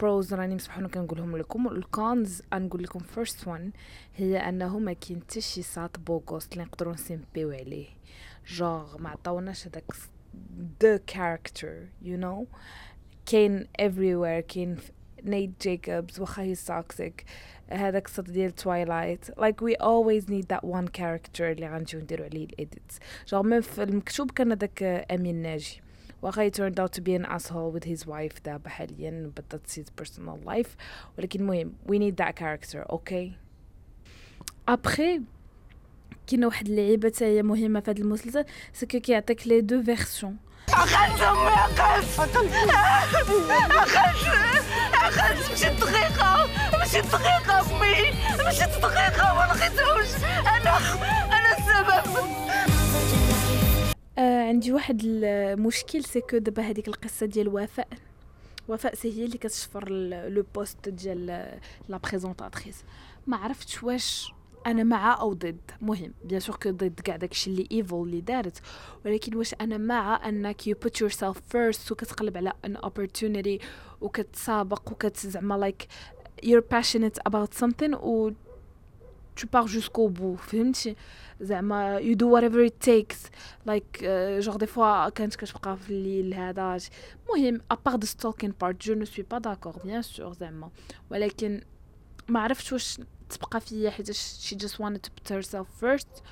pros 0.00 0.34
راني 0.34 0.54
مسمحونا 0.54 0.88
كنقولهم 0.88 1.36
لكم. 1.36 1.68
ال 1.68 1.83
cons 1.83 2.42
غنقول 2.54 2.82
لكم 2.82 2.98
first 2.98 3.48
one 3.48 3.72
هي 4.16 4.38
أنه 4.38 4.78
ما 4.78 4.92
كاين 4.92 5.20
حتى 5.20 5.40
شي 5.40 5.62
ساط 5.62 5.98
beau 5.98 6.22
gosse 6.22 6.52
اللي 6.52 6.64
نقدروا 6.64 6.92
ن 6.92 7.00
simpيو 7.00 7.50
عليه. 7.50 7.86
جوغ 8.46 8.98
ما 8.98 9.08
عطاوناش 9.08 9.66
هذاك 9.66 9.92
the 10.84 10.98
character 11.14 12.04
you 12.04 12.16
know. 12.22 12.46
كاين 13.26 13.68
everywhere 13.82 14.46
كاين 14.48 14.70
نيت 14.70 14.80
Jacobs 15.60 16.20
واخا 16.20 16.42
هي 16.42 16.54
toxic 16.54 17.24
هذاك 17.70 18.06
الصوت 18.06 18.30
ديال 18.30 18.54
Twilight 18.54 19.30
like 19.30 19.62
we 19.62 19.74
always 19.80 20.24
need 20.28 20.46
that 20.52 20.64
one 20.64 20.88
character 20.98 21.40
اللي 21.40 21.68
غنجيو 21.68 22.00
نديرو 22.00 22.24
عليه 22.24 22.44
ال 22.44 22.53
edits 22.53 22.98
même 23.32 23.60
في 23.60 23.82
المكتوب 23.82 24.30
كان 24.30 24.52
هذاك 24.52 24.82
امين 25.10 25.42
ناجي 25.42 25.82
واخا 26.22 26.48
he 26.48 26.52
turned 26.52 26.78
out 26.78 26.92
to 26.98 27.02
be 27.02 27.14
an 27.14 27.24
asshole 27.24 27.72
with 27.74 27.84
his 27.84 28.06
wife 28.06 28.42
دابا 28.44 28.68
حاليا 28.68 29.32
but 29.40 29.56
that's 29.56 29.74
his 29.74 30.02
personal 30.02 30.48
life 30.48 30.68
ولكن 31.18 31.40
المهم 31.40 31.72
we 31.88 31.98
need 31.98 32.24
that 32.24 32.34
character 32.34 32.92
okay 32.92 33.30
ابخي 34.68 35.20
كاينة 36.26 36.46
واحد 36.46 36.68
اللعيبه 36.68 37.08
حتى 37.08 37.24
هي 37.24 37.42
مهمه 37.42 37.80
في 37.80 37.90
هذا 37.90 38.00
المسلسل 38.00 38.44
c'est 38.72 38.89
que 38.89 39.00
كيعطيك 39.00 39.46
les 39.46 39.60
deux 39.60 39.82
versions 39.82 40.36
اخذت 40.68 41.22
امي 41.22 41.48
اخذت 41.48 42.36
اخذت 43.50 44.89
اخذت 45.10 45.52
مشيت 45.52 45.72
دقيقه 45.80 46.46
مشيت 46.82 47.06
دقيقه 47.06 47.60
امي 47.60 48.10
مشيت 48.48 48.68
دقيقه 48.82 49.32
وما 49.32 49.52
لقيتهمش 49.52 50.24
أنا 50.46 50.78
أنا 51.24 51.58
السبب 51.58 52.16
آه 54.18 54.48
عندي 54.48 54.72
واحد 54.72 55.00
المشكل 55.04 56.04
c'est 56.04 56.25
que 56.25 56.38
دابا 56.38 56.62
هذيك 56.62 56.88
القصة 56.88 57.26
ديال 57.26 57.48
وفاء. 57.48 57.88
وفاء 58.68 58.94
هي 59.04 59.24
اللي 59.24 59.38
كتشفر 59.38 59.88
le 60.28 60.44
poste 60.54 60.88
ديال 60.88 61.26
la 61.88 61.96
présentatrice 61.98 62.84
ما 63.26 63.36
عرفتش 63.36 63.82
واش 63.82 64.32
أنا 64.66 64.82
مع 64.82 65.20
أو 65.20 65.32
ضد. 65.32 65.69
مهم. 65.80 66.14
bien 66.24 66.40
sûr 66.40 66.56
que 66.56 66.70
ضد 66.70 67.00
كاع 67.00 67.16
داكشي 67.16 67.50
اللي 67.50 67.68
evil 67.72 67.94
اللي 67.96 68.20
دارت. 68.20 68.60
ولكن 69.04 69.36
واش 69.36 69.54
أنا 69.60 69.78
مع 69.78 70.28
أنك 70.28 70.66
you 70.66 70.76
put 70.82 71.00
yourself 71.00 71.40
first 71.48 71.92
وكتقلب 71.92 72.36
على 72.36 72.52
an 72.64 72.76
opportunity 72.76 73.64
وكتسابق 74.00 74.92
وكت 74.92 75.16
زعما 75.16 75.54
like 75.54 75.88
you're 76.44 76.64
passionate 76.74 77.30
about 77.30 77.64
something 77.64 77.94
و 77.94 78.30
tu 79.40 79.46
pars 79.46 79.68
jusqu'au 79.68 80.08
bout. 80.08 80.36
فهمتي؟ 80.36 80.96
زعما 81.40 82.00
you 82.00 82.14
do 82.16 82.26
whatever 82.26 82.70
it 82.70 82.90
takes. 82.90 83.30
Like 83.68 84.04
جوغ 84.38 84.56
des 84.56 84.66
fois 84.66 85.08
كانت 85.08 85.36
كتبقى 85.36 85.76
في 85.76 85.90
الليل 85.90 86.34
هذا 86.34 86.78
مهم. 87.28 87.60
à 87.70 87.75
part 87.75 87.96
the 87.96 88.06
stalking 88.06 88.54
part 88.60 88.82
je 88.82 88.94
ne 88.94 89.04
suis 89.04 89.24
pas 89.30 89.38
d'accord 89.38 89.76
bien 89.84 90.02
sûr 90.02 90.32
زعما. 90.32 90.70
ولكن 91.10 91.60
ما 92.28 92.40
عرفتش 92.40 92.72
واش 92.72 93.00
تبقى 93.30 93.60
فيا 93.60 93.90
حيت 93.90 94.10
she 94.12 94.56
just 94.56 94.78
wanted 94.78 95.02
to 95.02 95.10
put 95.10 95.28
herself 95.28 95.66
first 95.84 96.22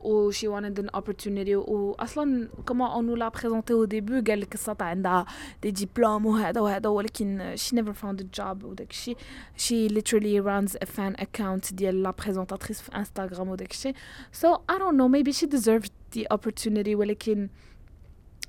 و 0.00 0.32
she 0.32 0.48
wanted 0.48 0.78
an 0.78 1.00
opportunity 1.00 1.54
و 1.54 1.94
أصلا 1.98 2.48
comme 2.68 2.94
on 2.94 3.14
l'a 3.14 3.28
présentée 3.28 3.72
au 3.72 3.84
début 3.84 4.20
قال 4.20 4.40
لك 4.40 4.54
السطع 4.54 4.84
عندها 4.84 5.26
des 5.62 5.70
diplômes 5.70 6.26
وهذا 6.26 6.60
وهذا 6.60 6.88
ولكن 6.88 7.54
she 7.56 7.76
never 7.76 7.92
found 7.92 8.20
a 8.20 8.40
job 8.40 8.64
وداك 8.64 8.90
الشيء. 8.90 9.16
She 9.56 9.88
literally 9.88 10.40
runs 10.40 10.76
a 10.82 10.86
fan 10.86 11.14
account 11.22 11.74
ديال 11.74 12.02
la 12.02 12.10
présentatrice 12.10 12.80
في 12.80 12.96
انستغرام 12.96 13.48
وداك 13.48 13.70
الشيء. 13.70 13.94
So 14.32 14.48
I 14.72 14.78
don't 14.78 14.96
know 14.96 15.08
maybe 15.08 15.32
she 15.32 15.46
deserved 15.46 15.90
the 16.16 16.26
opportunity 16.34 16.94
ولكن 16.94 17.48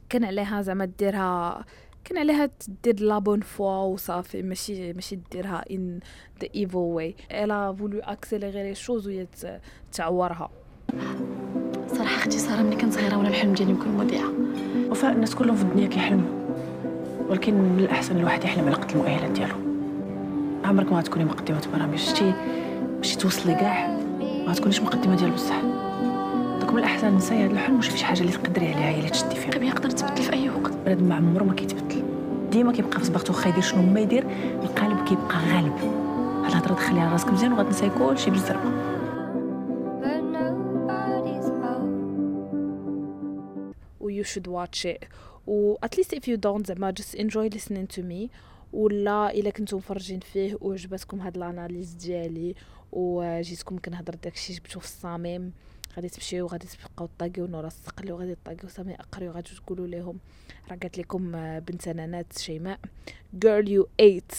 كان 0.09 0.23
عليها 0.23 0.61
زعما 0.61 0.85
ديرها 0.85 1.65
كان 2.05 2.17
عليها 2.17 2.49
دير 2.83 2.99
la 2.99 3.19
bonne 3.19 3.39
foi 3.39 3.77
وصافي 3.77 4.41
ماشي 4.41 4.93
ماشي 4.93 5.19
ديرها 5.31 5.63
in 5.71 5.99
the 6.41 6.47
evil 6.55 6.77
way 6.77 7.15
elle 7.31 7.73
a 7.73 7.77
voulu 7.77 7.99
accélérer 7.99 8.63
les 8.63 8.75
choses 8.75 9.07
وهي 9.07 9.27
تعورها. 9.91 10.49
صراحة 11.87 12.15
أختي 12.17 12.37
سارة 12.37 12.61
ملي 12.61 12.75
كنت 12.75 12.93
صغيرة 12.93 13.17
وأنا 13.17 13.29
الحلم 13.29 13.53
ديالي 13.53 13.73
نكون 13.73 13.97
مذيعه 13.97 14.31
وفاء 14.89 15.11
الناس 15.11 15.35
كلهم 15.35 15.55
في 15.55 15.63
الدنيا 15.63 15.87
كيحلموا. 15.87 16.41
ولكن 17.29 17.53
من 17.53 17.79
الأحسن 17.79 18.17
الواحد 18.17 18.43
يحلم 18.43 18.65
على 18.65 18.75
قد 18.75 18.91
المؤهلات 18.91 19.31
ديالو. 19.31 19.55
عمرك 20.65 20.91
ما 20.91 20.97
غتكوني 20.97 21.25
مقدمة 21.25 21.61
برامج. 21.73 21.97
شتي 21.97 22.33
باش 22.97 23.15
توصلي 23.15 23.55
كاع 23.55 23.97
ما 24.19 24.51
غتكونيش 24.51 24.81
مقدمة 24.81 25.15
ديال 25.15 25.31
بصح. 25.31 25.61
من 26.71 26.79
الأحسن. 26.79 27.15
نساي 27.15 27.45
هذا 27.45 27.51
الحلم 27.51 27.77
وشوفي 27.77 27.97
شي 27.97 28.05
حاجة 28.05 28.21
اللي 28.21 28.31
تقدري 28.31 28.65
عليها 28.65 28.89
هي 28.89 28.97
اللي 28.99 29.09
تشدي 29.09 29.35
فيها. 29.35 29.51
طيب 29.51 29.63
يقدر 29.63 29.89
تبدل 29.89 30.23
في 30.23 30.33
أي 30.33 30.49
وقت. 30.49 30.73
بنادم 30.73 31.03
ما 31.03 31.15
عمره 31.15 31.43
ما 31.43 31.53
كيتبدل. 31.53 32.03
ديما 32.51 32.71
كيبقى 32.71 32.99
في 32.99 33.05
صباغته 33.05 33.33
واخا 33.33 33.49
يدير 33.49 33.61
شنو 33.61 33.81
ما 33.81 33.99
يدير؟ 33.99 34.25
القالب 34.63 35.07
كيبقى 35.07 35.37
غالب. 35.37 35.73
هاد 36.43 36.51
الهضرة 36.51 36.73
دخليها 36.73 37.11
راسك 37.11 37.27
مزيان 37.27 37.53
وغتنساي 37.53 37.89
كلشي 37.89 38.29
بالزربة. 38.29 38.91
You 44.21 44.23
should 44.23 44.47
watch 44.47 44.85
it. 44.85 45.03
و 45.47 45.75
at 45.85 45.97
least 45.97 46.13
if 46.13 46.27
you 46.27 46.37
don't 46.37 46.67
زعما 46.67 46.93
just 46.99 47.15
enjoy 47.15 47.49
listening 47.49 47.87
to 47.95 48.01
me. 48.01 48.29
ولا 48.73 49.33
إلا 49.33 49.49
كنتو 49.49 49.77
مفرجين 49.77 50.19
فيه 50.19 50.57
وعجبتكم 50.61 51.21
هاد 51.21 51.37
الأناليز 51.37 51.93
ديالي. 51.93 52.55
وجيتكم 52.91 53.77
كنهضر 53.77 54.15
داكشي 54.23 54.53
جبتو 54.53 54.79
في 54.79 54.85
الصميم. 54.85 55.53
غادي 55.95 56.09
تمشيو 56.09 56.47
غادي 56.47 56.67
تبقاو 56.67 57.09
طاقيو 57.19 57.47
نورا 57.47 57.67
السقل 57.67 58.11
وغادي 58.11 58.35
طاقيو 58.45 58.69
سامي 58.69 58.95
أقري 58.95 59.27
وغادي 59.27 59.49
تقولوا 59.55 59.87
لهم 59.87 60.19
راه 60.69 60.75
قالت 60.75 60.97
لكم 60.97 61.31
بنت 61.59 61.89
نانات 61.89 62.37
شيماء 62.37 62.79
girl 63.45 63.65
you 63.65 63.85
ate. 64.01 64.35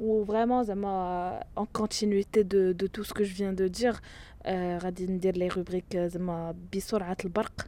و 0.00 0.24
vraiment 0.24 0.64
زعما 0.64 1.40
en 1.60 1.66
continuité 1.80 2.44
de 2.44 2.72
de 2.82 2.86
tout 2.86 3.04
ce 3.04 3.14
que 3.14 3.24
je 3.24 3.34
viens 3.34 3.52
de 3.52 3.68
dire 3.80 4.00
آه 4.42 4.78
غادي 4.78 5.06
ندير 5.06 5.36
les 5.36 5.48
rubriques 5.48 5.96
زعما 5.96 6.54
بسرعة 6.76 7.16
البرق. 7.24 7.66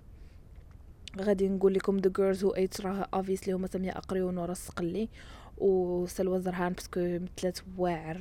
غادي 1.20 1.48
نقول 1.48 1.74
لكم 1.74 2.00
the 2.00 2.10
girls 2.10 2.38
who 2.38 2.52
ate 2.56 2.80
راه 2.84 3.08
obviously 3.16 3.48
هما 3.48 3.66
سامية 3.66 3.90
أقريو 3.90 4.22
ونورا 4.22 4.52
السقلي 4.52 5.08
وسلوى 5.58 6.40
زرهان 6.40 6.72
parce 6.72 6.90
que 6.90 7.00
مثلات 7.00 7.58
واعر 7.78 8.20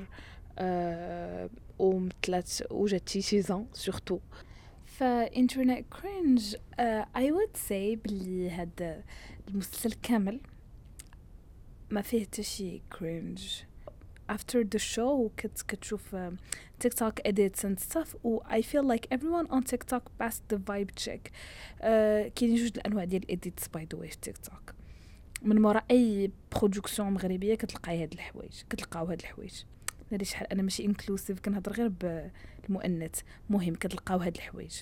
آه 0.60 1.50
ومثلات 1.80 2.72
وجات 2.72 3.02
تيشيزون 3.02 3.68
surtout 3.74 4.20
ف 4.94 5.04
internet 5.04 5.86
cringe 5.90 6.56
I 7.16 7.32
would 7.32 7.58
say 7.58 7.96
بلي 7.96 8.50
هاد 8.50 9.04
المسلسل 9.48 9.94
كامل 9.94 10.40
ما 11.90 12.02
فيه 12.02 12.24
حتى 12.24 12.44
شي 12.44 12.82
cringe 13.00 13.64
after 14.32 14.64
the 14.76 14.80
show 14.96 15.30
كنت 15.40 15.62
كتشوف 15.68 16.16
تيك 16.80 16.94
توك 16.94 17.20
edits 17.20 17.66
and 17.66 17.80
stuff 17.80 18.16
و 18.24 18.40
I 18.40 18.62
feel 18.62 18.84
like 18.84 19.08
everyone 19.16 19.48
on 19.52 19.64
TikTok 19.64 20.04
passed 20.22 20.44
the 20.54 20.58
vibe 20.58 21.04
check. 21.04 21.32
uh, 21.80 22.32
كاينين 22.36 22.56
جوج 22.56 22.72
الأنواع 22.76 23.04
ديال 23.04 23.26
edits 23.32 23.64
by 23.64 23.82
the 23.82 24.00
way 24.00 24.10
في 24.10 24.18
تيك 24.22 24.38
توك 24.38 24.74
من 25.42 25.62
مورا 25.62 25.82
أي 25.92 26.32
production 26.56 27.10
مغربية 27.10 27.56
كتلقاي 27.56 28.04
هاد 28.04 28.14
الحوايج 28.14 28.62
كتلقاو 28.70 29.06
هاد 29.06 29.20
الحوايج. 29.20 29.64
هادي 30.14 30.26
شحال 30.26 30.48
أنا 30.48 30.62
ماشي 30.62 30.86
inclusive 30.86 31.40
كنهضر 31.40 31.72
غير 31.72 31.88
بالمؤنث. 31.88 33.20
مهم 33.50 33.76
كتلقاو 33.76 34.18
هاد 34.18 34.36
الحوايج. 34.36 34.76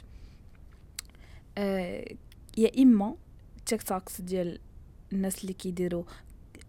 آه 1.57 2.15
يا 2.57 2.81
إما 2.83 3.15
TikToks 3.65 4.21
ديال 4.21 4.59
الناس 5.13 5.41
اللي 5.41 5.53
كيديروا 5.53 6.03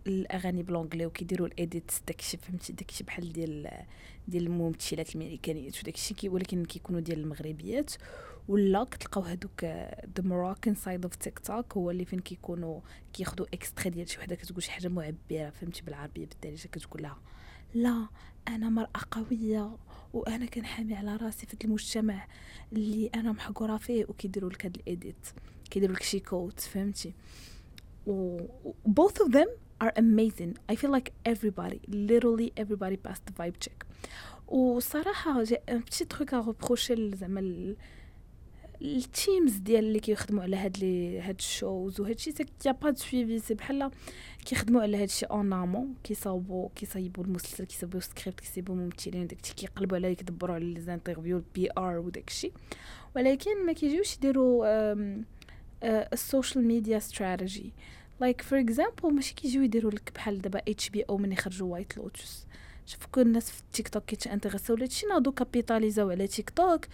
الأغاني 0.07 0.62
ب 0.62 0.67
l'anglais 0.67 1.07
وكيديروا 1.07 1.46
ال 1.46 1.55
edit 1.55 1.90
داكشي 2.07 2.37
فهمتي؟ 2.37 2.72
داكشي 2.72 3.05
بحال 3.05 3.33
ديال 3.33 3.70
ديال 4.29 4.46
الممثلات 4.46 5.14
الميريكانيات 5.14 5.81
وداكشي 5.81 6.14
كي 6.14 6.29
ولكن 6.29 6.64
كيكونوا 6.64 7.01
ديال 7.01 7.20
المغربيات. 7.20 7.92
ولا 8.48 8.85
كتلقاو 8.85 9.22
هادوك 9.22 9.64
the 9.64 10.22
Moroccan 10.25 10.75
side 10.75 11.05
of 11.05 11.14
TikTok 11.14 11.72
هو 11.77 11.90
اللي 11.90 12.05
فين 12.05 12.18
كيكونوا 12.18 12.81
كياخذوا 13.12 13.46
extrait 13.55 13.88
ديال 13.88 14.09
شي 14.09 14.18
وحدة 14.18 14.35
كتقول 14.35 14.62
شي 14.62 14.70
حاجة 14.70 14.88
معبرة 14.88 15.51
فهمتي؟ 15.51 15.83
بالعربية 15.83 16.27
بالدارجة 16.27 16.68
كتقول 16.68 17.03
لها 17.03 17.18
لا 17.74 18.06
أنا 18.48 18.68
مرأة 18.68 19.00
قوية 19.11 19.76
وأنا 20.12 20.46
كنحامي 20.46 20.94
على 20.94 21.16
رأسي 21.16 21.46
في 21.46 21.64
المجتمع 21.64 22.26
اللي 22.72 23.11
أنا 23.14 23.32
محقورة 23.32 23.76
فيه 23.76 24.04
وكيديروا 24.08 24.50
لك 24.50 24.66
هاد 24.66 24.74
ال 24.77 24.87
edit 24.87 25.27
كيديروا 25.70 25.94
لك 25.94 26.02
شي 26.02 26.20
quote 26.20 26.61
فهمتي؟ 26.61 27.12
و 28.06 28.38
both 28.88 29.16
of 29.24 29.32
them 29.32 29.48
are 29.85 29.92
amazing. 29.96 30.52
I 30.72 30.74
feel 30.76 30.90
like 30.90 31.12
everybody 31.24 31.80
literally 31.88 32.52
everybody 32.56 32.96
passed 32.96 33.26
the 33.26 33.32
vibe 33.32 33.58
check. 33.61 33.87
وصراحة 34.48 35.42
جا 35.42 35.58
un 35.70 35.80
petit 35.80 36.06
truc 36.06 36.32
à 36.32 36.40
reprocher 36.40 37.14
زعما 37.14 37.74
ال 38.83 38.95
teams 38.95 39.57
ديال 39.57 39.85
اللي 39.85 40.01
كيخدموا 40.01 40.42
على 40.42 40.57
هاد 40.57 40.79
les 40.79 41.20
هاد 41.21 41.37
ال 41.38 41.49
shows 41.49 42.01
وهاد 42.01 42.14
الشيء 42.14 42.35
y 42.66 42.72
a 42.72 42.78
pas 42.78 42.94
suivi 42.94 43.38
c'est 43.38 43.55
بحال 43.55 43.90
كيخدموا 44.45 44.83
على 44.83 44.97
هاد 44.97 45.03
الشيء 45.03 45.31
en 45.31 45.53
amont 45.53 45.94
كيصاوبوا 46.05 46.68
كيصايبوا 46.75 47.25
المسلسل 47.25 47.64
كيصاوبوا 47.64 48.01
سكريبت 48.01 48.40
كيصايبوا 48.40 48.75
ممثلين 48.75 49.23
وداك 49.23 49.40
الشيء 49.40 49.57
كيقلبوا 49.57 49.97
عليه 49.97 50.12
كيدبروا 50.12 50.55
على 50.55 50.75
les 50.75 50.81
interviews 50.81 51.37
ال 51.37 51.68
PR 51.79 51.98
وداك 51.99 52.29
الشيء 52.29 52.53
ولكن 53.16 53.66
ما 53.66 53.73
كيجيوش 53.73 54.16
يديروا 54.16 54.66
ال 55.85 55.96
social 55.96 56.64
media 56.64 56.96
strategy 56.96 57.72
like 58.20 58.42
for 58.42 58.61
example 58.61 59.14
ماشي 59.14 59.35
كيجيو 59.35 59.62
يديروا 59.62 59.90
لك 59.90 60.12
بحال 60.14 60.42
دابا 60.42 60.59
HBO 60.68 61.18
من 61.18 61.33
يخرجوا 61.33 61.73
White 61.72 61.96
Lotus 61.96 62.46
شوف 62.87 63.07
كل 63.07 63.21
الناس 63.21 63.51
في 63.51 63.61
التيك 63.61 63.88
توك 63.88 64.05
كيتانتريساو 64.05 64.77
لهادشي 64.77 65.07
ناضو 65.07 65.33
كابيتاليزاو 65.33 66.11
على 66.11 66.27
تيك 66.27 66.51
توك 66.51 66.87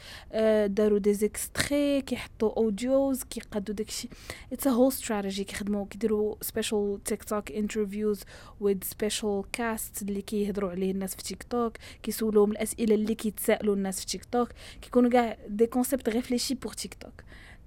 داروا 0.66 0.98
des 0.98 1.14
extraits 1.14 2.00
كيحطوا 2.03 2.57
audios 2.57 3.22
كيقادوا 3.22 3.74
داكشي. 3.74 4.09
it's 4.52 4.66
a 4.66 4.70
whole 4.70 4.88
strategy 4.88 5.44
كيخدموا 5.44 5.87
كيديروا 5.90 6.37
special 6.40 6.98
TikTok 7.04 7.52
interviews 7.52 8.20
with 8.61 8.78
special 8.85 9.44
cast 9.52 10.02
اللي 10.03 10.22
كيهضروا 10.22 10.70
عليه 10.70 10.90
الناس 10.90 11.16
في 11.16 11.22
تيك 11.22 11.42
توك 11.42 11.72
كيسولوهم 12.03 12.51
الأسئلة 12.51 12.94
اللي 12.94 13.14
كيتسائلوا 13.14 13.74
الناس 13.74 14.01
في 14.01 14.07
تيك 14.07 14.24
توك 14.24 14.48
كيكونوا 14.83 15.11
كاع 15.11 15.38
des 15.48 15.66
concepts 15.66 16.09
réfléchis 16.09 16.54
pour 16.54 16.72
TikTok 16.72 17.12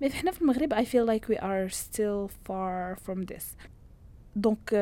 mais 0.02 0.10
حنا 0.10 0.32
في 0.32 0.42
المغرب 0.42 0.74
I 0.74 0.86
feel 0.86 1.06
like 1.06 1.34
we 1.34 1.38
are 1.40 1.70
still 1.70 2.30
far 2.48 2.96
from 3.06 3.26
this. 3.34 3.46
donc 4.36 4.74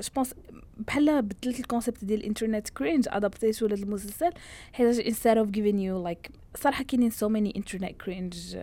je 0.00 0.10
pense 0.14 0.34
بحال 0.76 1.22
بدلت 1.22 1.60
ال 1.60 1.66
concept 1.66 2.04
ديال 2.04 2.20
ال 2.20 2.25
internet 2.25 2.68
cringe 2.68 3.08
ادابتيتو 3.08 3.66
المسلسل 3.66 4.30
حيت 4.72 5.00
instead 5.00 5.36
of 5.36 5.50
giving 5.50 5.78
you 5.78 6.08
like 6.08 6.30
صراحة 6.54 6.84
كاينين 6.84 7.10
so 7.10 7.28
many 7.28 7.60
internet 7.60 7.92
cringe. 8.04 8.56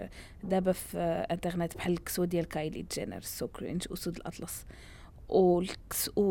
دابا 0.44 0.72
في 0.72 0.98
انترنت 1.32 1.76
بحال 1.76 1.94
الكسوه 1.94 2.26
ديال 2.26 2.46
كايلي 2.46 2.86
جينر 2.96 3.22
so 3.22 3.48
cringe 3.48 3.88
اسود 3.94 4.18
الأطلس. 4.18 4.66
والكس 5.30 6.10
و 6.16 6.22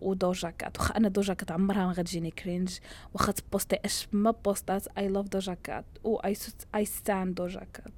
ودوجا 0.00 0.50
كات. 0.50 0.78
واخا 0.78 0.96
أنا 0.96 1.08
دوجا 1.08 1.34
كات 1.34 1.52
عمرها 1.52 1.86
ما 1.86 1.92
غتجيني 1.92 2.30
cringe 2.30 2.78
واخا 3.14 3.32
تبوستي 3.32 3.78
أش 3.84 4.08
ما 4.12 4.30
بوستات 4.30 4.86
I 4.98 5.08
love 5.08 5.28
دوجا 5.28 5.54
كات. 5.54 5.84
و 6.04 6.16
I 6.16 6.36
I 6.74 6.84
stan 6.84 7.34
دوجا 7.34 7.66
كات. 7.74 7.92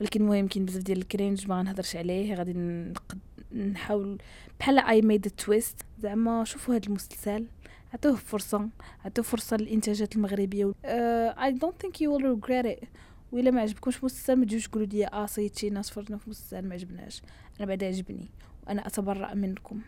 ولكن 0.00 0.20
المهم 0.20 0.48
كاين 0.48 0.64
بزاف 0.64 0.82
ديال 0.82 0.98
ال 0.98 1.05
cringe 1.05 1.48
ما 1.48 1.58
غنهضرش 1.58 1.96
عليه 1.96 2.34
غادي 2.34 2.52
نقد 2.52 3.18
نحاول 3.52 4.18
بحال 4.60 4.78
I 4.78 5.02
made 5.02 5.30
twist 5.30 5.76
زعما 5.98 6.44
شوفوا 6.44 6.74
هذا 6.74 6.86
المسلسل 6.86 7.46
عطوه 7.94 8.16
فرصة 8.16 8.68
عطوه 9.04 9.24
فرصة 9.24 9.56
للإنتاجات 9.56 10.16
المغربية 10.16 10.72
I 10.84 11.52
don't 11.52 11.82
think 11.82 12.00
you 12.00 12.12
will 12.12 12.24
regret 12.24 12.66
it 12.66 12.88
وإلا 13.32 13.50
ما 13.50 13.60
عجبكمش 13.60 14.04
مسلسل 14.04 14.36
ما 14.36 14.44
تجوش 14.44 14.68
تقولوا 14.68 14.86
لي 14.86 15.06
آه 15.06 15.26
صيتي 15.26 15.70
ناس 15.70 15.90
فرجنا 15.90 16.18
في 16.18 16.30
مسلسل 16.30 16.68
ما 16.68 16.74
عجبناش. 16.74 17.22
أنا 17.60 17.66
بعدا 17.66 17.86
عجبني 17.86 18.28
وأنا 18.66 18.86
أتبرأ 18.86 19.34
منكم. 19.34 19.80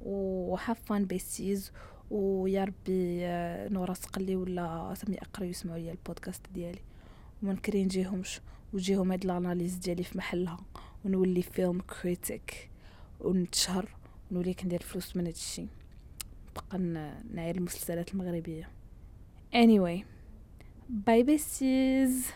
و 0.00 0.16
have 0.16 0.80
fun 0.84 1.04
besties 1.04 1.72
ويا 2.10 2.64
ربي 2.64 3.26
آه، 3.26 3.68
نورا 3.68 3.94
سقلي 3.94 4.36
ولا 4.36 4.94
سمي 4.96 5.18
اقرا 5.18 5.44
يسمعوا 5.44 5.78
لي 5.78 5.90
البودكاست 5.90 6.42
ديالي. 6.54 6.80
وما 7.42 7.52
نكرينجيهمش 7.52 8.40
وتجيهم 8.72 9.12
هاد 9.12 9.24
ال 9.24 9.30
analyses 9.30 9.74
ديالي 9.74 10.02
في 10.02 10.18
محلها. 10.18 10.56
ونولي 11.04 11.42
film 11.42 11.80
critic 11.80 12.70
ونتشهر 13.20 13.88
ونولي 14.30 14.54
كندير 14.54 14.82
فلوس 14.82 15.16
من 15.16 15.26
هادشي. 15.26 15.66
نبقى 16.50 16.78
ن- 16.78 17.34
نعير 17.34 17.56
المسلسلات 17.56 18.12
المغربية. 18.14 18.68
Anyway 19.54 20.04
باي 20.88 21.22
بيستيز 21.22 22.26